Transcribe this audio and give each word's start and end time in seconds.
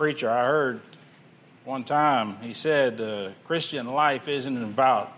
preacher 0.00 0.30
I 0.30 0.46
heard 0.46 0.80
one 1.66 1.84
time. 1.84 2.38
He 2.40 2.54
said, 2.54 3.02
uh, 3.02 3.32
Christian 3.44 3.86
life 3.86 4.28
isn't 4.28 4.62
about 4.62 5.12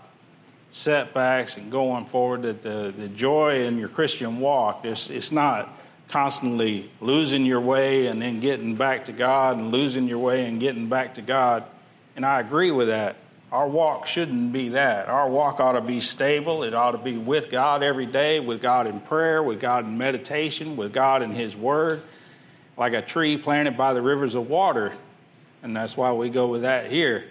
setbacks 0.72 1.56
and 1.56 1.70
going 1.70 2.04
forward, 2.04 2.42
that 2.42 2.62
the, 2.62 2.92
the 2.96 3.06
joy 3.06 3.64
in 3.64 3.78
your 3.78 3.88
Christian 3.88 4.40
walk, 4.40 4.84
it's, 4.84 5.08
it's 5.08 5.30
not 5.30 5.72
constantly 6.08 6.90
losing 7.00 7.44
your 7.46 7.60
way 7.60 8.08
and 8.08 8.20
then 8.20 8.40
getting 8.40 8.74
back 8.74 9.04
to 9.04 9.12
God 9.12 9.56
and 9.56 9.70
losing 9.70 10.08
your 10.08 10.18
way 10.18 10.46
and 10.46 10.58
getting 10.58 10.88
back 10.88 11.14
to 11.14 11.22
God. 11.22 11.62
And 12.16 12.26
I 12.26 12.40
agree 12.40 12.72
with 12.72 12.88
that. 12.88 13.14
Our 13.52 13.68
walk 13.68 14.08
shouldn't 14.08 14.52
be 14.52 14.70
that. 14.70 15.08
Our 15.08 15.28
walk 15.28 15.60
ought 15.60 15.74
to 15.74 15.80
be 15.80 16.00
stable. 16.00 16.64
It 16.64 16.74
ought 16.74 16.90
to 16.90 16.98
be 16.98 17.16
with 17.16 17.52
God 17.52 17.84
every 17.84 18.06
day, 18.06 18.40
with 18.40 18.60
God 18.60 18.88
in 18.88 18.98
prayer, 18.98 19.44
with 19.44 19.60
God 19.60 19.84
in 19.84 19.96
meditation, 19.96 20.74
with 20.74 20.92
God 20.92 21.22
in 21.22 21.30
His 21.30 21.56
Word, 21.56 22.02
like 22.76 22.92
a 22.92 23.02
tree 23.02 23.36
planted 23.36 23.76
by 23.76 23.92
the 23.92 24.02
rivers 24.02 24.34
of 24.34 24.48
water. 24.48 24.92
And 25.62 25.76
that's 25.76 25.96
why 25.96 26.12
we 26.12 26.30
go 26.30 26.48
with 26.48 26.62
that 26.62 26.90
here. 26.90 27.24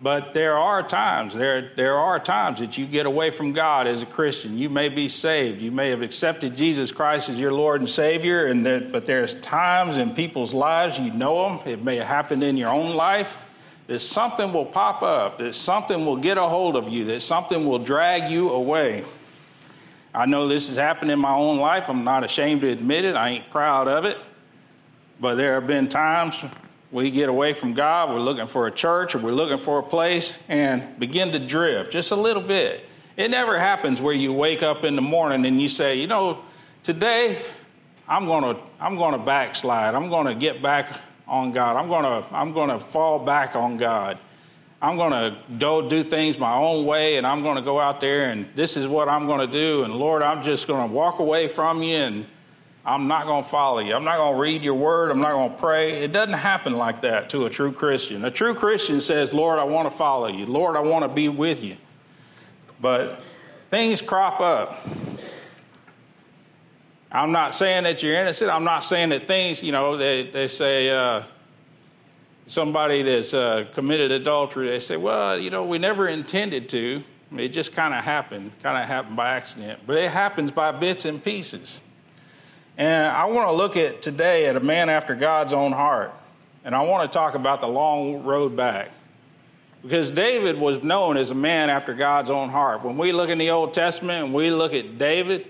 But 0.00 0.34
there 0.34 0.58
are 0.58 0.86
times, 0.86 1.34
there, 1.34 1.70
there 1.74 1.94
are 1.94 2.20
times 2.20 2.58
that 2.58 2.76
you 2.76 2.86
get 2.86 3.06
away 3.06 3.30
from 3.30 3.52
God 3.52 3.86
as 3.86 4.02
a 4.02 4.06
Christian. 4.06 4.58
You 4.58 4.68
may 4.68 4.90
be 4.90 5.08
saved. 5.08 5.62
You 5.62 5.70
may 5.70 5.88
have 5.88 6.02
accepted 6.02 6.54
Jesus 6.54 6.92
Christ 6.92 7.30
as 7.30 7.40
your 7.40 7.52
Lord 7.52 7.80
and 7.80 7.88
Savior, 7.88 8.44
and 8.44 8.64
there, 8.64 8.80
but 8.80 9.06
there's 9.06 9.32
times 9.34 9.96
in 9.96 10.14
people's 10.14 10.52
lives, 10.52 10.98
you 10.98 11.12
know 11.12 11.48
them, 11.48 11.66
it 11.66 11.82
may 11.82 11.96
have 11.96 12.06
happened 12.06 12.42
in 12.42 12.58
your 12.58 12.68
own 12.68 12.94
life, 12.94 13.50
that 13.86 14.00
something 14.00 14.52
will 14.52 14.66
pop 14.66 15.02
up, 15.02 15.38
that 15.38 15.54
something 15.54 16.04
will 16.04 16.16
get 16.16 16.36
a 16.36 16.42
hold 16.42 16.76
of 16.76 16.90
you, 16.90 17.06
that 17.06 17.20
something 17.20 17.64
will 17.64 17.78
drag 17.78 18.28
you 18.28 18.50
away. 18.50 19.02
I 20.16 20.24
know 20.24 20.48
this 20.48 20.68
has 20.68 20.78
happened 20.78 21.10
in 21.10 21.18
my 21.18 21.34
own 21.34 21.58
life. 21.58 21.90
I'm 21.90 22.02
not 22.02 22.24
ashamed 22.24 22.62
to 22.62 22.68
admit 22.68 23.04
it. 23.04 23.16
I 23.16 23.28
ain't 23.28 23.50
proud 23.50 23.86
of 23.86 24.06
it. 24.06 24.16
But 25.20 25.34
there 25.34 25.54
have 25.54 25.66
been 25.66 25.90
times 25.90 26.42
we 26.90 27.10
get 27.10 27.28
away 27.28 27.52
from 27.52 27.74
God, 27.74 28.08
we're 28.08 28.20
looking 28.20 28.46
for 28.46 28.66
a 28.66 28.70
church 28.70 29.14
or 29.14 29.18
we're 29.18 29.32
looking 29.32 29.58
for 29.58 29.78
a 29.78 29.82
place 29.82 30.32
and 30.48 30.98
begin 30.98 31.32
to 31.32 31.38
drift 31.38 31.92
just 31.92 32.12
a 32.12 32.16
little 32.16 32.42
bit. 32.42 32.86
It 33.18 33.30
never 33.30 33.58
happens 33.58 34.00
where 34.00 34.14
you 34.14 34.32
wake 34.32 34.62
up 34.62 34.84
in 34.84 34.96
the 34.96 35.02
morning 35.02 35.44
and 35.44 35.60
you 35.60 35.68
say, 35.68 35.96
you 35.96 36.06
know, 36.06 36.42
today 36.82 37.42
I'm 38.08 38.26
to 38.26 38.58
I'm 38.80 38.96
to 38.96 39.18
backslide. 39.18 39.94
I'm 39.94 40.08
to 40.10 40.34
get 40.34 40.62
back 40.62 40.98
on 41.28 41.52
God. 41.52 41.76
I'm 41.76 41.88
to 41.88 42.34
I'm 42.34 42.54
to 42.54 42.80
fall 42.80 43.18
back 43.18 43.54
on 43.54 43.76
God. 43.76 44.18
I'm 44.80 44.96
going 44.96 45.12
to 45.12 45.38
go 45.58 45.88
do 45.88 46.02
things 46.02 46.38
my 46.38 46.54
own 46.54 46.84
way 46.84 47.16
and 47.16 47.26
I'm 47.26 47.42
going 47.42 47.56
to 47.56 47.62
go 47.62 47.80
out 47.80 48.00
there 48.00 48.30
and 48.30 48.46
this 48.54 48.76
is 48.76 48.86
what 48.86 49.08
I'm 49.08 49.26
going 49.26 49.40
to 49.40 49.52
do 49.52 49.84
and 49.84 49.94
Lord, 49.94 50.22
I'm 50.22 50.42
just 50.42 50.66
going 50.66 50.88
to 50.88 50.94
walk 50.94 51.18
away 51.18 51.48
from 51.48 51.82
you 51.82 51.96
and 51.96 52.26
I'm 52.84 53.08
not 53.08 53.26
going 53.26 53.42
to 53.42 53.48
follow 53.48 53.80
you. 53.80 53.94
I'm 53.94 54.04
not 54.04 54.18
going 54.18 54.34
to 54.34 54.40
read 54.40 54.62
your 54.62 54.74
word. 54.74 55.10
I'm 55.10 55.20
not 55.20 55.32
going 55.32 55.50
to 55.50 55.56
pray. 55.56 56.04
It 56.04 56.12
doesn't 56.12 56.34
happen 56.34 56.74
like 56.74 57.00
that 57.00 57.30
to 57.30 57.46
a 57.46 57.50
true 57.50 57.72
Christian. 57.72 58.24
A 58.24 58.30
true 58.30 58.54
Christian 58.54 59.00
says, 59.00 59.34
Lord, 59.34 59.58
I 59.58 59.64
want 59.64 59.90
to 59.90 59.96
follow 59.96 60.28
you. 60.28 60.46
Lord, 60.46 60.76
I 60.76 60.80
want 60.80 61.02
to 61.02 61.08
be 61.08 61.28
with 61.28 61.64
you. 61.64 61.76
But 62.80 63.24
things 63.70 64.00
crop 64.00 64.40
up. 64.40 64.86
I'm 67.10 67.32
not 67.32 67.56
saying 67.56 67.84
that 67.84 68.02
you're 68.02 68.14
innocent. 68.14 68.50
I'm 68.50 68.64
not 68.64 68.80
saying 68.80 69.08
that 69.08 69.26
things, 69.26 69.62
you 69.62 69.72
know, 69.72 69.96
they, 69.96 70.30
they 70.30 70.46
say 70.46 70.90
uh, 70.90 71.22
somebody 72.46 73.02
that's 73.02 73.34
uh, 73.34 73.66
committed 73.74 74.12
adultery, 74.12 74.68
they 74.68 74.80
say, 74.80 74.96
well, 74.96 75.38
you 75.38 75.50
know, 75.50 75.64
we 75.64 75.78
never 75.78 76.08
intended 76.08 76.68
to. 76.70 77.02
It 77.36 77.48
just 77.48 77.72
kind 77.72 77.92
of 77.92 78.04
happened, 78.04 78.52
kind 78.62 78.80
of 78.80 78.88
happened 78.88 79.16
by 79.16 79.30
accident. 79.30 79.80
But 79.86 79.98
it 79.98 80.10
happens 80.10 80.52
by 80.52 80.72
bits 80.72 81.04
and 81.04 81.22
pieces. 81.22 81.80
And 82.78 83.06
I 83.06 83.24
want 83.26 83.48
to 83.48 83.52
look 83.52 83.76
at 83.76 84.00
today 84.00 84.46
at 84.46 84.56
a 84.56 84.60
man 84.60 84.88
after 84.88 85.14
God's 85.14 85.52
own 85.52 85.72
heart. 85.72 86.12
And 86.64 86.74
I 86.74 86.82
want 86.82 87.10
to 87.10 87.16
talk 87.16 87.34
about 87.34 87.60
the 87.60 87.68
long 87.68 88.22
road 88.24 88.56
back. 88.56 88.90
Because 89.82 90.10
David 90.10 90.58
was 90.58 90.82
known 90.82 91.16
as 91.16 91.30
a 91.30 91.34
man 91.34 91.70
after 91.70 91.94
God's 91.94 92.30
own 92.30 92.48
heart. 92.48 92.82
When 92.84 92.96
we 92.96 93.12
look 93.12 93.30
in 93.30 93.38
the 93.38 93.50
Old 93.50 93.72
Testament 93.72 94.24
and 94.24 94.34
we 94.34 94.50
look 94.50 94.74
at 94.74 94.98
David, 94.98 95.46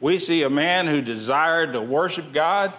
we 0.00 0.18
see 0.18 0.42
a 0.42 0.50
man 0.50 0.86
who 0.86 1.02
desired 1.02 1.74
to 1.74 1.80
worship 1.80 2.32
God. 2.32 2.74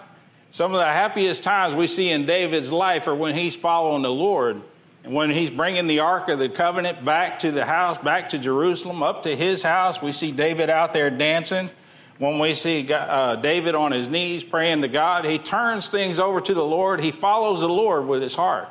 Some 0.52 0.72
of 0.72 0.78
the 0.78 0.86
happiest 0.86 1.42
times 1.42 1.74
we 1.74 1.88
see 1.88 2.10
in 2.10 2.26
David's 2.26 2.70
life 2.70 3.08
are 3.08 3.14
when 3.14 3.34
he's 3.34 3.56
following 3.56 4.02
the 4.02 4.12
Lord 4.12 4.62
and 5.02 5.12
when 5.12 5.30
he's 5.30 5.50
bringing 5.50 5.88
the 5.88 6.00
Ark 6.00 6.28
of 6.28 6.38
the 6.38 6.48
Covenant 6.48 7.04
back 7.04 7.40
to 7.40 7.50
the 7.50 7.64
house, 7.64 7.98
back 7.98 8.28
to 8.28 8.38
Jerusalem, 8.38 9.02
up 9.02 9.24
to 9.24 9.34
his 9.34 9.64
house. 9.64 10.00
We 10.00 10.12
see 10.12 10.30
David 10.30 10.70
out 10.70 10.92
there 10.92 11.10
dancing 11.10 11.70
when 12.18 12.38
we 12.38 12.54
see 12.54 12.86
uh, 12.92 13.34
David 13.34 13.74
on 13.74 13.90
his 13.90 14.08
knees 14.08 14.44
praying 14.44 14.82
to 14.82 14.88
God, 14.88 15.24
he 15.24 15.38
turns 15.38 15.88
things 15.88 16.20
over 16.20 16.40
to 16.40 16.54
the 16.54 16.64
Lord. 16.64 17.00
He 17.00 17.10
follows 17.10 17.62
the 17.62 17.68
Lord 17.68 18.06
with 18.06 18.22
his 18.22 18.36
heart. 18.36 18.68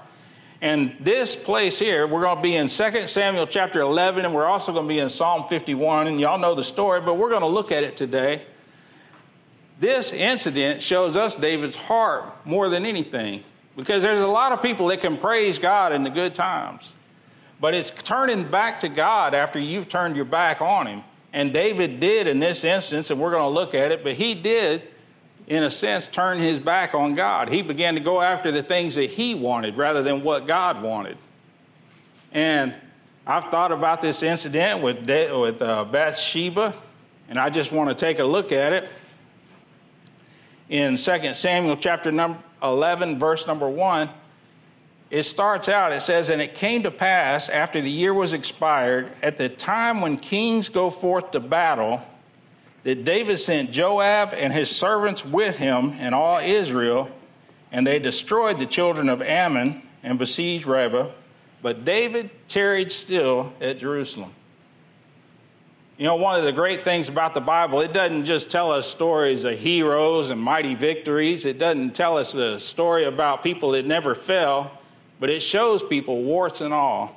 And 0.62 0.96
this 1.00 1.36
place 1.36 1.80
here, 1.80 2.08
we're 2.08 2.22
going 2.22 2.38
to 2.38 2.42
be 2.42 2.56
in 2.56 2.68
2 2.68 3.08
Samuel 3.08 3.48
chapter 3.48 3.82
11, 3.82 4.24
and 4.24 4.34
we're 4.34 4.46
also 4.46 4.72
going 4.72 4.86
to 4.86 4.94
be 4.94 5.00
in 5.00 5.10
Psalm 5.10 5.50
51. 5.50 6.08
And 6.08 6.18
y'all 6.18 6.38
know 6.38 6.54
the 6.54 6.64
story, 6.64 7.02
but 7.02 7.16
we're 7.16 7.30
going 7.30 7.42
to 7.42 7.48
look 7.48 7.72
at 7.72 7.84
it 7.84 7.98
today. 7.98 8.44
This 9.82 10.14
incident 10.14 10.82
shows 10.82 11.18
us 11.18 11.36
David's 11.36 11.76
heart 11.76 12.34
more 12.46 12.70
than 12.70 12.86
anything, 12.86 13.44
because 13.76 14.02
there's 14.02 14.22
a 14.22 14.28
lot 14.28 14.54
of 14.54 14.62
people 14.62 14.88
that 14.88 15.02
can 15.02 15.18
praise 15.18 15.60
God 15.60 15.92
in 15.92 16.06
the 16.06 16.10
good 16.10 16.34
times. 16.34 16.94
But 17.60 17.74
it's 17.74 17.90
turning 17.90 18.50
back 18.50 18.80
to 18.80 18.90
God 18.90 19.34
after 19.34 19.60
you've 19.60 19.90
turned 19.90 20.16
your 20.16 20.26
back 20.26 20.62
on 20.62 20.88
Him 20.88 21.04
and 21.34 21.54
David 21.54 22.00
did 22.00 22.28
in 22.28 22.40
this 22.40 22.64
instance, 22.64 23.10
and 23.10 23.20
we're 23.20 23.32
going 23.32 23.44
to 23.44 23.48
look 23.48 23.74
at 23.74 23.92
it, 23.92 24.04
but 24.04 24.14
he 24.14 24.36
did, 24.36 24.84
in 25.48 25.64
a 25.64 25.72
sense, 25.72 26.08
turn 26.08 26.40
his 26.40 26.60
back 26.60 26.94
on 26.94 27.16
God. 27.16 27.50
He 27.50 27.62
began 27.62 27.96
to 27.96 28.02
go 28.02 28.22
after 28.22 28.52
the 28.52 28.64
things 28.64 28.96
that 28.96 29.10
he 29.12 29.34
wanted 29.34 29.78
rather 29.78 30.04
than 30.04 30.24
what 30.24 30.46
God 30.46 30.82
wanted. 30.82 31.18
And 32.34 32.74
I've 33.26 33.46
thought 33.46 33.72
about 33.72 34.02
this 34.02 34.24
incident 34.24 34.82
with, 34.82 35.08
with 35.08 35.62
uh, 35.62 35.86
Bathsheba, 35.86 36.76
and 37.30 37.40
I 37.40 37.50
just 37.50 37.72
want 37.72 37.90
to 37.90 37.96
take 37.96 38.20
a 38.20 38.26
look 38.26 38.52
at 38.52 38.74
it. 38.74 38.90
In 40.72 40.96
2 40.96 41.34
Samuel 41.34 41.76
chapter 41.76 42.14
number 42.14 42.40
11, 42.64 43.20
verse 43.20 43.46
number 43.46 43.70
1, 43.70 44.10
it 45.10 45.24
starts 45.24 45.68
out, 45.68 45.92
it 45.92 46.00
says, 46.00 46.30
And 46.30 46.42
it 46.42 46.56
came 46.56 46.84
to 46.84 46.92
pass 46.92 47.50
after 47.50 47.82
the 47.82 47.92
year 47.92 48.14
was 48.14 48.32
expired, 48.32 49.12
at 49.22 49.38
the 49.38 49.50
time 49.50 50.00
when 50.00 50.16
kings 50.16 50.70
go 50.70 50.90
forth 50.90 51.32
to 51.32 51.42
battle, 51.42 52.02
that 52.84 53.04
David 53.04 53.38
sent 53.38 53.72
Joab 53.72 54.30
and 54.34 54.54
his 54.54 54.74
servants 54.74 55.26
with 55.26 55.58
him 55.58 55.92
and 56.00 56.16
all 56.16 56.40
Israel, 56.40 57.12
and 57.74 57.86
they 57.86 58.00
destroyed 58.00 58.58
the 58.58 58.66
children 58.66 59.10
of 59.10 59.22
Ammon 59.22 59.82
and 60.04 60.18
besieged 60.18 60.66
Rabbah. 60.66 61.10
But 61.62 61.84
David 61.84 62.30
tarried 62.48 62.94
still 62.94 63.52
at 63.60 63.78
Jerusalem. 63.78 64.32
You 66.02 66.08
know, 66.08 66.16
one 66.16 66.36
of 66.36 66.44
the 66.44 66.52
great 66.52 66.84
things 66.84 67.10
about 67.10 67.36
the 67.36 67.42
Bible, 67.42 67.80
it 67.82 67.94
doesn't 67.94 68.26
just 68.26 68.50
tell 68.50 68.72
us 68.72 68.88
stories 68.88 69.44
of 69.44 69.60
heroes 69.60 70.32
and 70.32 70.42
mighty 70.42 70.74
victories. 70.74 71.46
It 71.46 71.60
doesn't 71.60 71.94
tell 71.94 72.18
us 72.18 72.32
the 72.32 72.58
story 72.58 73.04
about 73.04 73.44
people 73.44 73.72
that 73.72 73.86
never 73.86 74.16
fell 74.16 74.82
but 75.22 75.30
it 75.30 75.40
shows 75.42 75.84
people 75.84 76.24
warts 76.24 76.62
and 76.62 76.74
all. 76.74 77.16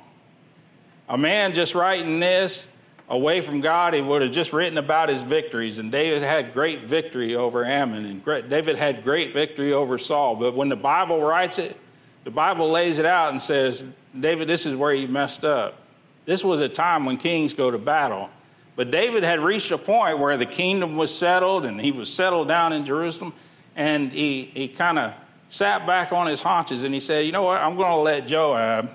A 1.09 1.17
man 1.17 1.55
just 1.55 1.73
writing 1.73 2.19
this 2.19 2.67
away 3.09 3.41
from 3.41 3.61
God, 3.61 3.95
he 3.95 4.01
would 4.01 4.21
have 4.21 4.31
just 4.31 4.53
written 4.53 4.77
about 4.77 5.09
his 5.09 5.23
victories. 5.23 5.79
And 5.79 5.91
David 5.91 6.21
had 6.21 6.53
great 6.53 6.83
victory 6.83 7.35
over 7.35 7.65
Ammon, 7.65 8.05
and 8.05 8.23
David 8.47 8.77
had 8.77 9.03
great 9.03 9.33
victory 9.33 9.73
over 9.73 9.97
Saul. 9.97 10.35
But 10.35 10.53
when 10.53 10.69
the 10.69 10.75
Bible 10.75 11.19
writes 11.19 11.57
it, 11.57 11.75
the 12.25 12.31
Bible 12.31 12.69
lays 12.69 12.99
it 12.99 13.07
out 13.07 13.31
and 13.31 13.41
says, 13.41 13.83
David, 14.17 14.47
this 14.47 14.67
is 14.67 14.75
where 14.75 14.93
you 14.93 15.07
messed 15.07 15.43
up. 15.43 15.81
This 16.25 16.43
was 16.43 16.59
a 16.59 16.69
time 16.69 17.05
when 17.05 17.17
kings 17.17 17.55
go 17.55 17.71
to 17.71 17.79
battle. 17.79 18.29
But 18.75 18.91
David 18.91 19.23
had 19.23 19.39
reached 19.39 19.71
a 19.71 19.77
point 19.77 20.19
where 20.19 20.37
the 20.37 20.45
kingdom 20.45 20.95
was 20.95 21.15
settled 21.15 21.65
and 21.65 21.79
he 21.79 21.91
was 21.91 22.11
settled 22.11 22.47
down 22.47 22.73
in 22.73 22.85
Jerusalem. 22.85 23.33
And 23.75 24.11
he, 24.11 24.43
he 24.43 24.67
kind 24.67 24.99
of 24.99 25.13
sat 25.49 25.85
back 25.85 26.11
on 26.11 26.27
his 26.27 26.41
haunches 26.41 26.83
and 26.83 26.93
he 26.93 26.99
said, 26.99 27.25
You 27.25 27.31
know 27.31 27.43
what? 27.43 27.61
I'm 27.61 27.75
going 27.75 27.91
to 27.91 28.01
let 28.01 28.27
Joab 28.27 28.91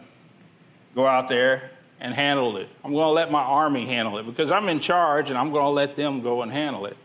go 0.95 1.07
out 1.07 1.29
there 1.29 1.71
and 2.01 2.15
handle 2.15 2.57
it. 2.57 2.69
I'm 2.83 2.93
going 2.93 3.07
to 3.07 3.13
let 3.13 3.31
my 3.31 3.43
army 3.43 3.87
handle 3.87 4.19
it 4.19 4.27
because 4.27 4.51
I'm 4.51 4.69
in 4.69 4.81
charge 4.81 5.31
and 5.31 5.39
I'm 5.39 5.53
going 5.53 5.67
to 5.67 5.71
let 5.71 5.97
them 5.97 6.23
go 6.23 6.43
and 6.43 6.51
handle 6.51 6.87
it. 6.87 6.97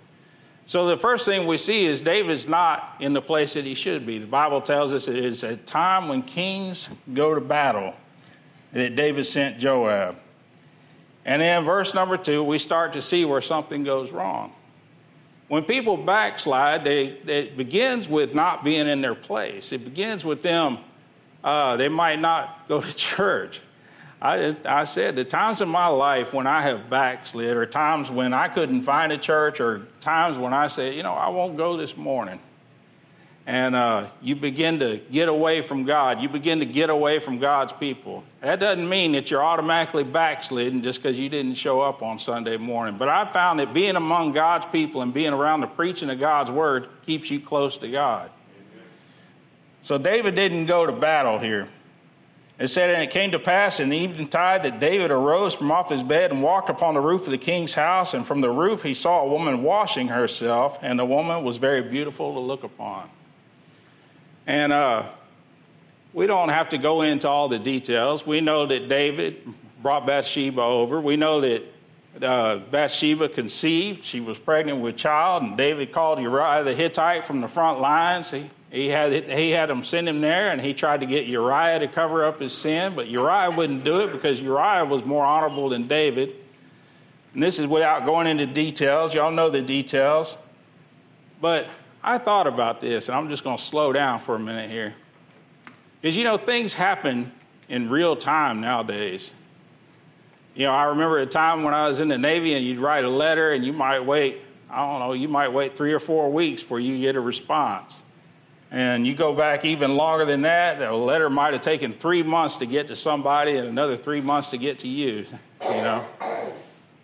So 0.67 0.87
the 0.87 0.97
first 0.97 1.25
thing 1.25 1.45
we 1.45 1.59
see 1.59 1.85
is 1.85 2.01
David's 2.01 2.47
not 2.47 2.95
in 2.99 3.13
the 3.13 3.21
place 3.21 3.53
that 3.53 3.65
he 3.65 3.75
should 3.75 4.05
be. 4.05 4.17
The 4.17 4.25
Bible 4.25 4.61
tells 4.61 4.93
us 4.93 5.07
it 5.07 5.23
is 5.23 5.43
a 5.43 5.57
time 5.57 6.07
when 6.07 6.23
kings 6.23 6.89
go 7.13 7.35
to 7.35 7.41
battle 7.41 7.93
that 8.71 8.95
David 8.95 9.25
sent 9.25 9.59
Joab. 9.59 10.17
And 11.25 11.41
then 11.41 11.63
verse 11.63 11.93
number 11.93 12.17
two, 12.17 12.43
we 12.43 12.59
start 12.59 12.93
to 12.93 13.01
see 13.01 13.25
where 13.25 13.41
something 13.41 13.83
goes 13.83 14.11
wrong. 14.11 14.53
When 15.47 15.63
people 15.63 15.97
backslide, 15.97 16.83
they, 16.83 17.05
it 17.05 17.57
begins 17.57 18.07
with 18.07 18.33
not 18.33 18.63
being 18.63 18.87
in 18.87 19.01
their 19.01 19.15
place. 19.15 19.71
It 19.71 19.83
begins 19.83 20.23
with 20.23 20.41
them, 20.41 20.77
uh, 21.43 21.77
they 21.77 21.89
might 21.89 22.19
not 22.19 22.67
go 22.67 22.81
to 22.81 22.93
church. 22.95 23.61
I, 24.21 24.55
I 24.65 24.85
said, 24.85 25.15
the 25.15 25.25
times 25.25 25.61
in 25.61 25.67
my 25.67 25.87
life 25.87 26.33
when 26.33 26.47
I 26.47 26.61
have 26.61 26.89
backslid, 26.89 27.57
or 27.57 27.65
times 27.65 28.09
when 28.09 28.33
I 28.33 28.47
couldn't 28.47 28.83
find 28.83 29.11
a 29.11 29.17
church, 29.17 29.59
or 29.59 29.85
times 29.99 30.37
when 30.37 30.53
I 30.53 30.67
said, 30.67 30.95
you 30.95 31.03
know, 31.03 31.13
I 31.13 31.29
won't 31.29 31.57
go 31.57 31.77
this 31.77 31.97
morning. 31.97 32.39
And 33.47 33.75
uh, 33.75 34.07
you 34.21 34.35
begin 34.35 34.79
to 34.79 34.97
get 35.11 35.29
away 35.29 35.61
from 35.61 35.83
God. 35.83 36.19
You 36.19 36.29
begin 36.29 36.59
to 36.59 36.65
get 36.65 36.89
away 36.89 37.19
from 37.19 37.37
God's 37.37 37.73
people. 37.73 38.23
That 38.41 38.59
doesn't 38.59 38.89
mean 38.89 39.11
that 39.11 39.29
you're 39.29 39.43
automatically 39.43 40.03
backslidden 40.03 40.81
just 40.81 41.01
because 41.01 41.17
you 41.19 41.29
didn't 41.29 41.53
show 41.55 41.79
up 41.79 42.01
on 42.01 42.17
Sunday 42.17 42.57
morning. 42.57 42.97
But 42.97 43.09
I 43.09 43.25
found 43.25 43.59
that 43.59 43.71
being 43.71 43.95
among 43.95 44.31
God's 44.31 44.65
people 44.67 45.03
and 45.03 45.13
being 45.13 45.31
around 45.31 45.61
the 45.61 45.67
preaching 45.67 46.09
of 46.09 46.19
God's 46.19 46.49
word 46.49 46.89
keeps 47.05 47.29
you 47.29 47.39
close 47.39 47.77
to 47.77 47.89
God. 47.89 48.31
So 49.83 49.99
David 49.99 50.33
didn't 50.33 50.65
go 50.65 50.87
to 50.87 50.91
battle 50.91 51.37
here. 51.37 51.67
It 52.57 52.69
said, 52.69 52.89
And 52.89 53.03
it 53.03 53.11
came 53.11 53.31
to 53.31 53.39
pass 53.39 53.79
in 53.79 53.89
the 53.89 54.03
eventide 54.03 54.63
that 54.63 54.79
David 54.79 55.11
arose 55.11 55.53
from 55.53 55.71
off 55.71 55.91
his 55.91 56.01
bed 56.01 56.31
and 56.31 56.41
walked 56.41 56.71
upon 56.71 56.95
the 56.95 57.01
roof 57.01 57.25
of 57.25 57.31
the 57.31 57.37
king's 57.37 57.75
house. 57.75 58.15
And 58.15 58.25
from 58.25 58.41
the 58.41 58.49
roof 58.49 58.81
he 58.81 58.95
saw 58.95 59.23
a 59.23 59.27
woman 59.27 59.61
washing 59.61 60.07
herself, 60.07 60.79
and 60.81 60.97
the 60.97 61.05
woman 61.05 61.43
was 61.43 61.57
very 61.57 61.83
beautiful 61.83 62.33
to 62.33 62.39
look 62.39 62.63
upon. 62.63 63.07
And 64.47 64.71
uh, 64.71 65.09
we 66.13 66.27
don't 66.27 66.49
have 66.49 66.69
to 66.69 66.77
go 66.77 67.01
into 67.01 67.27
all 67.27 67.47
the 67.47 67.59
details. 67.59 68.25
We 68.25 68.41
know 68.41 68.65
that 68.65 68.87
David 68.87 69.41
brought 69.81 70.05
Bathsheba 70.05 70.61
over. 70.61 71.01
We 71.01 71.17
know 71.17 71.41
that 71.41 71.63
uh, 72.21 72.57
Bathsheba 72.57 73.29
conceived. 73.29 74.03
She 74.03 74.19
was 74.19 74.39
pregnant 74.39 74.81
with 74.81 74.95
child, 74.95 75.43
and 75.43 75.57
David 75.57 75.91
called 75.91 76.19
Uriah 76.19 76.63
the 76.63 76.73
Hittite 76.73 77.23
from 77.23 77.41
the 77.41 77.47
front 77.47 77.79
lines. 77.79 78.31
He, 78.31 78.49
he, 78.71 78.87
had, 78.87 79.11
he 79.29 79.51
had 79.51 79.69
him 79.69 79.83
send 79.83 80.07
him 80.07 80.21
there, 80.21 80.49
and 80.51 80.61
he 80.61 80.73
tried 80.73 81.01
to 81.01 81.05
get 81.05 81.25
Uriah 81.25 81.79
to 81.79 81.87
cover 81.87 82.23
up 82.23 82.39
his 82.39 82.53
sin, 82.53 82.95
but 82.95 83.07
Uriah 83.07 83.51
wouldn't 83.51 83.83
do 83.83 84.01
it 84.01 84.11
because 84.11 84.41
Uriah 84.41 84.85
was 84.85 85.03
more 85.03 85.25
honorable 85.25 85.69
than 85.69 85.83
David. 85.83 86.45
And 87.33 87.43
this 87.43 87.59
is 87.59 87.67
without 87.67 88.05
going 88.05 88.27
into 88.27 88.45
details. 88.45 89.13
Y'all 89.13 89.31
know 89.31 89.49
the 89.49 89.61
details. 89.61 90.37
But 91.41 91.67
I 92.05 92.19
thought 92.19 92.45
about 92.45 92.81
this, 92.81 93.09
and 93.09 93.17
I'm 93.17 93.29
just 93.29 93.43
going 93.43 93.57
to 93.57 93.63
slow 93.63 93.91
down 93.91 94.19
for 94.19 94.35
a 94.35 94.39
minute 94.39 94.69
here. 94.69 94.93
Because, 95.99 96.15
you 96.15 96.23
know, 96.23 96.37
things 96.37 96.71
happen 96.71 97.31
in 97.67 97.89
real 97.89 98.15
time 98.15 98.61
nowadays. 98.61 99.33
You 100.53 100.67
know, 100.67 100.71
I 100.71 100.83
remember 100.85 101.17
a 101.17 101.25
time 101.25 101.63
when 101.63 101.73
I 101.73 101.87
was 101.87 101.99
in 101.99 102.07
the 102.07 102.17
Navy 102.19 102.53
and 102.53 102.63
you'd 102.63 102.77
write 102.77 103.05
a 103.05 103.09
letter 103.09 103.53
and 103.53 103.65
you 103.65 103.73
might 103.73 104.01
wait, 104.01 104.41
I 104.69 104.85
don't 104.85 104.99
know, 104.99 105.13
you 105.13 105.27
might 105.27 105.49
wait 105.49 105.75
three 105.75 105.93
or 105.93 105.99
four 105.99 106.31
weeks 106.31 106.61
before 106.61 106.79
you 106.79 106.99
get 107.01 107.15
a 107.15 107.19
response. 107.19 108.03
And 108.69 109.07
you 109.07 109.15
go 109.15 109.33
back 109.33 109.65
even 109.65 109.95
longer 109.95 110.25
than 110.25 110.43
that, 110.43 110.77
the 110.77 110.93
letter 110.93 111.31
might 111.31 111.53
have 111.53 111.63
taken 111.63 111.91
three 111.93 112.21
months 112.21 112.57
to 112.57 112.67
get 112.67 112.87
to 112.89 112.95
somebody 112.95 113.57
and 113.57 113.67
another 113.67 113.97
three 113.97 114.21
months 114.21 114.51
to 114.51 114.59
get 114.59 114.77
to 114.79 114.87
you, 114.87 115.25
you 115.63 115.69
know. 115.69 116.05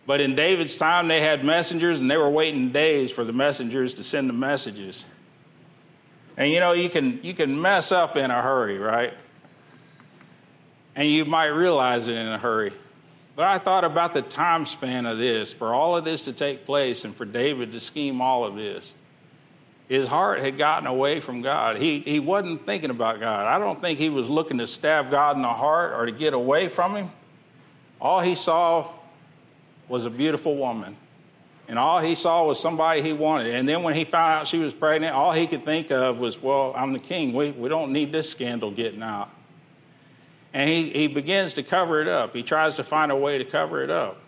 But 0.05 0.19
in 0.19 0.35
David's 0.35 0.77
time, 0.77 1.07
they 1.07 1.21
had 1.21 1.43
messengers 1.43 2.01
and 2.01 2.09
they 2.09 2.17
were 2.17 2.29
waiting 2.29 2.71
days 2.71 3.11
for 3.11 3.23
the 3.23 3.33
messengers 3.33 3.93
to 3.95 4.03
send 4.03 4.27
the 4.29 4.33
messages. 4.33 5.05
And 6.37 6.49
you 6.51 6.59
know, 6.59 6.73
you 6.73 6.89
can, 6.89 7.23
you 7.23 7.33
can 7.33 7.61
mess 7.61 7.91
up 7.91 8.17
in 8.17 8.31
a 8.31 8.41
hurry, 8.41 8.77
right? 8.77 9.13
And 10.95 11.07
you 11.07 11.25
might 11.25 11.47
realize 11.47 12.07
it 12.07 12.15
in 12.15 12.27
a 12.27 12.37
hurry. 12.37 12.73
But 13.35 13.47
I 13.47 13.59
thought 13.59 13.83
about 13.83 14.13
the 14.13 14.21
time 14.21 14.65
span 14.65 15.05
of 15.05 15.17
this, 15.17 15.53
for 15.53 15.73
all 15.73 15.95
of 15.95 16.03
this 16.03 16.23
to 16.23 16.33
take 16.33 16.65
place 16.65 17.05
and 17.05 17.15
for 17.15 17.25
David 17.25 17.71
to 17.71 17.79
scheme 17.79 18.21
all 18.21 18.43
of 18.43 18.55
this. 18.55 18.93
His 19.87 20.07
heart 20.07 20.39
had 20.39 20.57
gotten 20.57 20.87
away 20.87 21.19
from 21.19 21.41
God. 21.41 21.77
He, 21.77 21.99
he 21.99 22.19
wasn't 22.19 22.65
thinking 22.65 22.89
about 22.89 23.19
God. 23.19 23.47
I 23.47 23.57
don't 23.57 23.81
think 23.81 23.99
he 23.99 24.09
was 24.09 24.29
looking 24.29 24.57
to 24.59 24.67
stab 24.67 25.11
God 25.11 25.35
in 25.35 25.41
the 25.41 25.49
heart 25.49 25.93
or 25.93 26.05
to 26.05 26.11
get 26.11 26.33
away 26.33 26.69
from 26.69 26.95
him. 26.95 27.11
All 27.99 28.21
he 28.21 28.35
saw 28.35 28.89
was 29.91 30.05
a 30.05 30.09
beautiful 30.09 30.55
woman. 30.55 30.95
And 31.67 31.77
all 31.77 31.99
he 31.99 32.15
saw 32.15 32.45
was 32.45 32.59
somebody 32.59 33.01
he 33.01 33.13
wanted. 33.13 33.53
And 33.53 33.67
then 33.67 33.83
when 33.83 33.93
he 33.93 34.03
found 34.03 34.33
out 34.33 34.47
she 34.47 34.57
was 34.57 34.73
pregnant, 34.73 35.13
all 35.13 35.31
he 35.31 35.47
could 35.47 35.63
think 35.63 35.91
of 35.91 36.19
was, 36.19 36.41
well, 36.41 36.73
I'm 36.75 36.93
the 36.93 36.99
king. 36.99 37.33
We, 37.33 37.51
we 37.51 37.69
don't 37.69 37.93
need 37.93 38.11
this 38.11 38.29
scandal 38.29 38.71
getting 38.71 39.03
out. 39.03 39.29
And 40.53 40.69
he, 40.69 40.89
he 40.89 41.07
begins 41.07 41.53
to 41.53 41.63
cover 41.63 42.01
it 42.01 42.07
up. 42.07 42.33
He 42.33 42.43
tries 42.43 42.75
to 42.75 42.83
find 42.83 43.11
a 43.11 43.15
way 43.15 43.37
to 43.37 43.45
cover 43.45 43.83
it 43.83 43.89
up. 43.89 44.19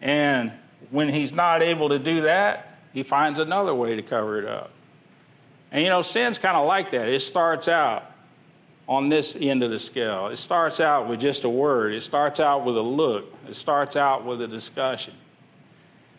And 0.00 0.52
when 0.90 1.08
he's 1.08 1.32
not 1.32 1.62
able 1.62 1.90
to 1.90 1.98
do 1.98 2.22
that, 2.22 2.78
he 2.92 3.02
finds 3.02 3.38
another 3.38 3.74
way 3.74 3.96
to 3.96 4.02
cover 4.02 4.38
it 4.38 4.44
up. 4.44 4.70
And 5.70 5.82
you 5.82 5.88
know, 5.88 6.02
sin's 6.02 6.38
kind 6.38 6.56
of 6.56 6.66
like 6.66 6.92
that. 6.92 7.08
It 7.08 7.20
starts 7.20 7.68
out 7.68 8.13
on 8.88 9.08
this 9.08 9.36
end 9.38 9.62
of 9.62 9.70
the 9.70 9.78
scale. 9.78 10.28
It 10.28 10.36
starts 10.36 10.80
out 10.80 11.08
with 11.08 11.20
just 11.20 11.44
a 11.44 11.48
word, 11.48 11.94
it 11.94 12.02
starts 12.02 12.40
out 12.40 12.64
with 12.64 12.76
a 12.76 12.82
look, 12.82 13.32
it 13.48 13.56
starts 13.56 13.96
out 13.96 14.24
with 14.24 14.42
a 14.42 14.48
discussion. 14.48 15.14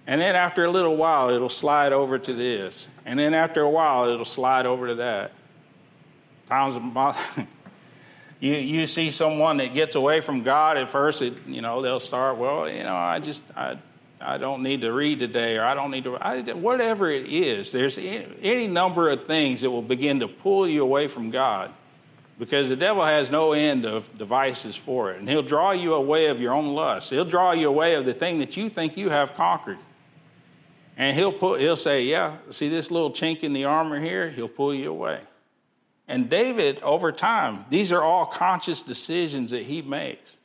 And 0.08 0.22
then 0.22 0.36
after 0.36 0.66
a 0.66 0.72
little 0.72 0.98
while, 0.98 1.30
it'll 1.30 1.50
slide 1.50 1.92
over 1.92 2.20
to 2.20 2.34
this. 2.34 2.88
And 3.06 3.18
then 3.18 3.34
after 3.34 3.62
a 3.62 3.70
while, 3.70 4.08
it'll 4.08 4.24
slide 4.24 4.68
over 4.68 4.88
to 4.88 4.96
that. 4.96 5.32
Times 6.48 6.76
you, 8.40 8.54
you 8.54 8.86
see 8.86 9.10
someone 9.10 9.58
that 9.58 9.74
gets 9.74 9.96
away 9.96 10.22
from 10.22 10.44
God 10.44 10.78
at 10.78 10.90
first, 10.90 11.24
it, 11.24 11.34
you 11.48 11.62
know, 11.62 11.82
they'll 11.82 12.00
start, 12.00 12.38
well, 12.38 12.70
you 12.70 12.84
know, 12.84 12.96
I 12.96 13.20
just, 13.20 13.42
I, 13.56 13.80
I 14.22 14.38
don't 14.38 14.62
need 14.62 14.82
to 14.82 14.94
read 14.94 15.20
today, 15.20 15.58
or 15.58 15.64
I 15.64 15.74
don't 15.74 15.90
need 15.90 16.04
to, 16.04 16.18
I, 16.18 16.42
whatever 16.54 17.10
it 17.10 17.26
is, 17.26 17.72
there's 17.72 17.98
any 17.98 18.68
number 18.68 19.10
of 19.10 19.26
things 19.26 19.62
that 19.62 19.72
will 19.72 19.82
begin 19.82 20.20
to 20.20 20.28
pull 20.28 20.68
you 20.68 20.84
away 20.84 21.08
from 21.08 21.32
God 21.32 21.72
because 22.38 22.68
the 22.70 22.76
devil 22.76 23.04
has 23.04 23.32
no 23.32 23.54
end 23.54 23.86
of 23.86 24.16
devices 24.18 24.76
for 24.76 25.12
it. 25.12 25.20
And 25.20 25.30
he'll 25.30 25.42
draw 25.42 25.72
you 25.72 25.94
away 25.94 26.28
of 26.28 26.42
your 26.42 26.54
own 26.54 26.74
lust. 26.74 27.10
He'll 27.10 27.26
draw 27.26 27.52
you 27.52 27.70
away 27.70 27.96
of 27.96 28.06
the 28.06 28.14
thing 28.14 28.40
that 28.40 28.58
you 28.58 28.70
think 28.70 28.98
you 28.98 29.10
have 29.10 29.36
conquered. 29.36 29.78
And 30.98 31.16
he'll 31.16 31.34
put 31.34 31.60
he'll 31.60 31.76
say, 31.76 32.04
"Yeah, 32.04 32.38
see 32.52 32.70
this 32.70 32.90
little 32.90 33.12
chink 33.12 33.44
in 33.44 33.54
the 33.54 33.66
armor 33.66 34.00
here? 34.00 34.30
He'll 34.30 34.48
pull 34.48 34.74
you 34.74 34.90
away." 34.90 35.20
And 36.08 36.30
David 36.30 36.80
over 36.82 37.12
time, 37.12 37.66
these 37.70 37.92
are 37.92 38.02
all 38.02 38.26
conscious 38.26 38.82
decisions 38.82 39.52
that 39.52 39.64
he 39.64 39.82
makes. 39.82 40.38